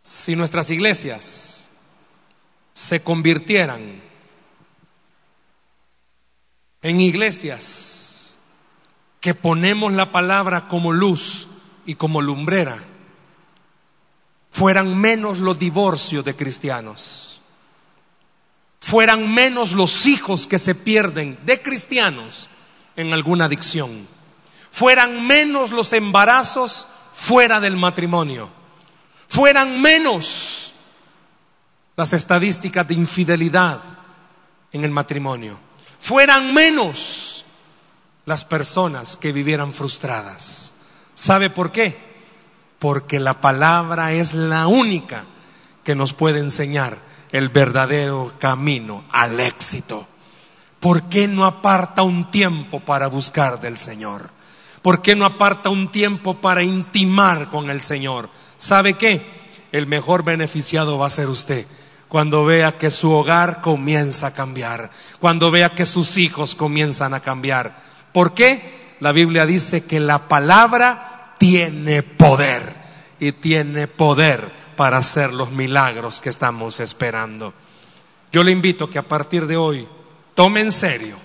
Si 0.02 0.36
nuestras 0.36 0.70
iglesias 0.70 1.70
se 2.74 3.02
convirtieran 3.02 4.02
en 6.82 7.00
iglesias 7.00 8.01
que 9.22 9.34
ponemos 9.34 9.94
la 9.94 10.12
palabra 10.12 10.68
como 10.68 10.92
luz 10.92 11.48
y 11.86 11.96
como 11.96 12.22
lumbrera, 12.22 12.78
fueran 14.50 15.00
menos 15.00 15.38
los 15.38 15.58
divorcios 15.58 16.26
de 16.26 16.36
cristianos, 16.36 17.40
fueran 18.82 19.34
menos 19.34 19.72
los 19.72 20.06
hijos 20.06 20.46
que 20.48 20.60
se 20.60 20.76
pierden 20.76 21.40
de 21.46 21.62
cristianos 21.62 22.50
en 22.98 23.14
alguna 23.14 23.46
adicción, 23.46 24.06
fueran 24.70 25.26
menos 25.26 25.72
los 25.72 25.94
embarazos 25.94 26.88
fuera 27.14 27.62
del 27.62 27.78
matrimonio, 27.78 28.52
fueran 29.30 29.82
menos 29.82 30.74
las 31.96 32.12
estadísticas 32.12 32.86
de 32.88 32.96
infidelidad 32.96 33.80
en 34.74 34.84
el 34.84 34.92
matrimonio 34.92 35.72
fueran 36.02 36.52
menos 36.54 37.21
las 38.32 38.46
personas 38.46 39.18
que 39.18 39.34
vivieran 39.34 39.74
frustradas. 39.74 40.72
¿Sabe 41.16 41.50
por 41.50 41.74
qué? 41.74 41.98
Porque 42.80 43.20
la 43.20 43.42
palabra 43.42 44.14
es 44.14 44.34
la 44.34 44.68
única 44.68 45.26
que 45.84 45.96
nos 45.96 46.14
puede 46.14 46.40
enseñar 46.40 46.98
el 47.34 47.50
verdadero 47.50 48.32
camino 48.40 49.04
al 49.12 49.38
éxito. 49.42 50.08
¿Por 50.80 51.10
qué 51.10 51.28
no 51.28 51.44
aparta 51.44 52.04
un 52.04 52.32
tiempo 52.32 52.80
para 52.80 53.08
buscar 53.08 53.60
del 53.60 53.78
Señor? 53.78 54.30
¿Por 54.82 55.02
qué 55.02 55.18
no 55.18 55.26
aparta 55.26 55.70
un 55.70 55.92
tiempo 55.92 56.36
para 56.40 56.64
intimar 56.64 57.50
con 57.50 57.70
el 57.70 57.82
Señor? 57.82 58.30
¿Sabe 58.56 58.94
qué? 58.94 59.22
El 59.74 59.88
mejor 59.88 60.24
beneficiado 60.24 60.98
va 60.98 61.08
a 61.08 61.10
ser 61.10 61.28
usted 61.28 61.68
cuando 62.08 62.46
vea 62.46 62.78
que 62.78 62.92
su 62.92 63.12
hogar 63.12 63.60
comienza 63.60 64.28
a 64.28 64.34
cambiar, 64.34 64.90
cuando 65.20 65.52
vea 65.52 65.76
que 65.76 65.86
sus 65.86 66.18
hijos 66.18 66.56
comienzan 66.56 67.14
a 67.14 67.20
cambiar. 67.20 67.91
¿Por 68.12 68.34
qué? 68.34 68.96
La 69.00 69.12
Biblia 69.12 69.46
dice 69.46 69.84
que 69.84 70.00
la 70.00 70.28
palabra 70.28 71.36
tiene 71.38 72.04
poder 72.04 72.62
y 73.20 73.32
tiene 73.32 73.88
poder 73.88 74.52
para 74.76 74.98
hacer 74.98 75.34
los 75.34 75.52
milagros 75.52 76.20
que 76.20 76.30
estamos 76.30 76.80
esperando. 76.80 77.54
Yo 78.32 78.44
le 78.44 78.52
invito 78.52 78.90
que 78.90 79.00
a 79.00 79.08
partir 79.08 79.48
de 79.48 79.58
hoy 79.58 79.88
tome 80.36 80.62
en 80.62 80.72
serio, 80.72 81.18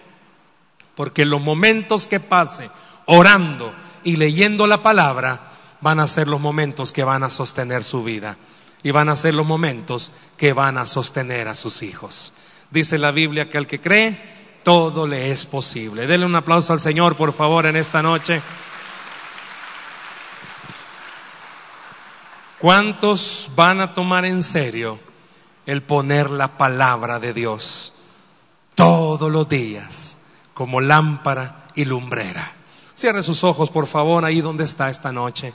porque 0.95 1.25
los 1.25 1.41
momentos 1.41 2.07
que 2.07 2.21
pase 2.21 2.71
orando 3.07 3.75
y 4.05 4.17
leyendo 4.17 4.67
la 4.67 4.83
palabra 4.83 5.53
van 5.81 6.01
a 6.01 6.09
ser 6.09 6.29
los 6.29 6.41
momentos 6.41 6.93
que 6.93 7.05
van 7.05 7.23
a 7.23 7.31
sostener 7.31 7.85
su 7.85 8.03
vida 8.03 8.37
y 8.83 8.91
van 8.91 9.09
a 9.09 9.17
ser 9.17 9.35
los 9.35 9.47
momentos 9.47 10.13
que 10.37 10.53
van 10.53 10.79
a 10.79 10.87
sostener 10.87 11.49
a 11.49 11.55
sus 11.55 11.83
hijos. 11.83 12.33
Dice 12.71 12.99
la 12.99 13.11
Biblia 13.11 13.49
que 13.51 13.59
al 13.59 13.67
que 13.67 13.81
cree, 13.81 14.36
todo 14.67 15.07
le 15.07 15.31
es 15.31 15.47
posible. 15.47 16.09
Denle 16.09 16.27
un 16.27 16.35
aplauso 16.35 16.73
al 16.73 16.81
Señor, 16.81 17.15
por 17.15 17.33
favor, 17.33 17.67
en 17.67 17.77
esta 17.77 18.03
noche. 18.03 18.43
¿Cuántos 22.59 23.49
van 23.55 23.81
a 23.81 23.95
tomar 23.95 24.25
en 24.25 24.43
serio 24.43 24.99
el 25.67 25.85
poner 25.85 26.31
la 26.31 26.59
palabra 26.59 27.21
de 27.21 27.33
Dios 27.33 27.93
todos 28.75 29.31
los 29.31 29.49
días 29.49 30.19
como 30.53 30.81
lámpara 30.81 31.69
y 31.77 31.85
lumbrera? 31.85 32.53
Cierre 32.93 33.23
sus 33.23 33.45
ojos, 33.45 33.71
por 33.71 33.87
favor, 33.87 34.25
ahí 34.25 34.41
donde 34.41 34.65
está 34.65 34.91
esta 34.91 35.13
noche. 35.13 35.55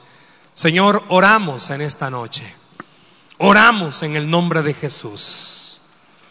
Señor, 0.54 1.04
oramos 1.10 1.70
en 1.70 1.82
esta 1.82 2.10
noche. 2.10 2.56
Oramos 3.40 4.04
en 4.04 4.16
el 4.16 4.30
nombre 4.30 4.62
de 4.62 4.74
Jesús, 4.74 5.82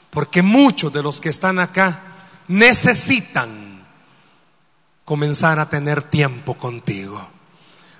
porque 0.08 0.40
muchos 0.40 0.90
de 0.94 1.02
los 1.02 1.20
que 1.20 1.28
están 1.28 1.58
acá 1.58 2.06
necesitan 2.50 3.86
comenzar 5.04 5.60
a 5.60 5.68
tener 5.68 6.02
tiempo 6.02 6.54
contigo. 6.54 7.24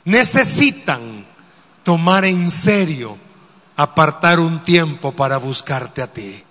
Necesitan 0.05 1.25
tomar 1.85 2.25
en 2.25 2.51
serio, 2.51 3.17
apartar 3.77 4.41
un 4.41 4.63
tiempo 4.65 5.13
para 5.13 5.37
buscarte 5.37 6.03
a 6.03 6.13
ti. 6.13 6.43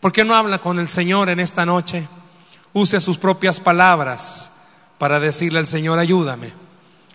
¿Por 0.00 0.12
qué 0.12 0.24
no 0.24 0.34
habla 0.34 0.58
con 0.58 0.80
el 0.80 0.88
Señor 0.88 1.28
en 1.28 1.38
esta 1.38 1.64
noche? 1.64 2.08
Use 2.72 3.00
sus 3.00 3.18
propias 3.18 3.60
palabras 3.60 4.52
para 4.98 5.20
decirle 5.20 5.60
al 5.60 5.68
Señor, 5.68 6.00
ayúdame, 6.00 6.52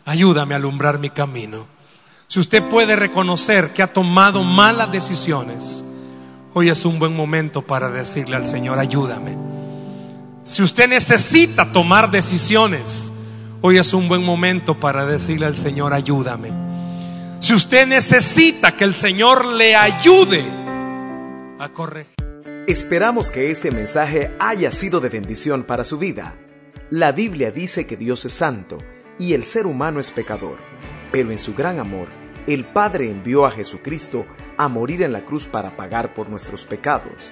ayúdame 0.06 0.54
a 0.54 0.58
alumbrar 0.58 1.00
mi 1.00 1.10
camino. 1.10 1.68
Si 2.28 2.40
usted 2.40 2.64
puede 2.64 2.96
reconocer 2.96 3.74
que 3.74 3.84
ha 3.84 3.92
tomado 3.92 4.46
malas 4.46 4.90
decisiones, 4.90 5.84
hoy 6.54 6.70
es 6.70 6.86
un 6.86 6.98
buen 6.98 7.14
momento 7.14 7.62
para 7.62 7.90
decirle 7.90 8.38
al 8.38 8.48
Señor, 8.48 8.80
ayúdame. 8.80 9.57
Si 10.48 10.64
usted 10.64 10.88
necesita 10.88 11.74
tomar 11.74 12.10
decisiones, 12.10 13.12
hoy 13.60 13.78
es 13.80 13.94
un 13.94 14.08
buen 14.08 14.24
momento 14.24 14.80
para 14.80 15.06
decirle 15.06 15.46
al 15.46 15.58
Señor, 15.58 15.94
ayúdame. 15.94 16.52
Si 17.42 17.54
usted 17.54 17.86
necesita 17.86 18.72
que 18.72 18.86
el 18.86 18.96
Señor 18.96 19.46
le 19.46 19.76
ayude 19.76 20.46
a 21.60 21.68
corregir. 21.74 22.16
Esperamos 22.66 23.30
que 23.30 23.52
este 23.52 23.72
mensaje 23.72 24.32
haya 24.40 24.72
sido 24.72 25.02
de 25.02 25.10
bendición 25.10 25.64
para 25.64 25.84
su 25.84 25.98
vida. 25.98 26.36
La 26.90 27.12
Biblia 27.12 27.52
dice 27.52 27.86
que 27.86 27.98
Dios 27.98 28.24
es 28.24 28.32
santo 28.32 28.78
y 29.20 29.34
el 29.34 29.44
ser 29.44 29.68
humano 29.68 30.00
es 30.00 30.12
pecador 30.12 30.58
pero 31.12 31.32
en 31.32 31.40
su 31.40 31.54
gran 31.54 31.80
amor, 31.80 32.08
el 32.48 32.66
Padre 32.66 33.10
envió 33.10 33.46
a 33.46 33.52
Jesucristo 33.52 34.26
a 34.58 34.68
morir 34.68 35.02
en 35.02 35.14
la 35.14 35.26
cruz 35.26 35.46
para 35.46 35.76
pagar 35.76 36.14
por 36.14 36.30
nuestros 36.30 36.66
pecados. 36.66 37.32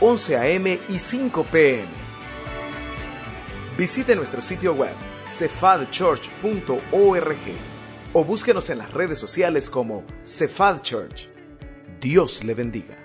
11 0.00 0.36
a.m. 0.36 0.80
y 0.88 0.98
5 0.98 1.44
p.m. 1.44 1.88
Visite 3.76 4.16
nuestro 4.16 4.40
sitio 4.40 4.74
web 4.74 4.94
cefadchurch.org 5.26 7.38
o 8.12 8.24
búsquenos 8.24 8.70
en 8.70 8.78
las 8.78 8.92
redes 8.92 9.18
sociales 9.18 9.70
como 9.70 10.04
Cephal 10.24 10.82
Church. 10.82 11.28
Dios 12.00 12.44
le 12.44 12.54
bendiga. 12.54 13.03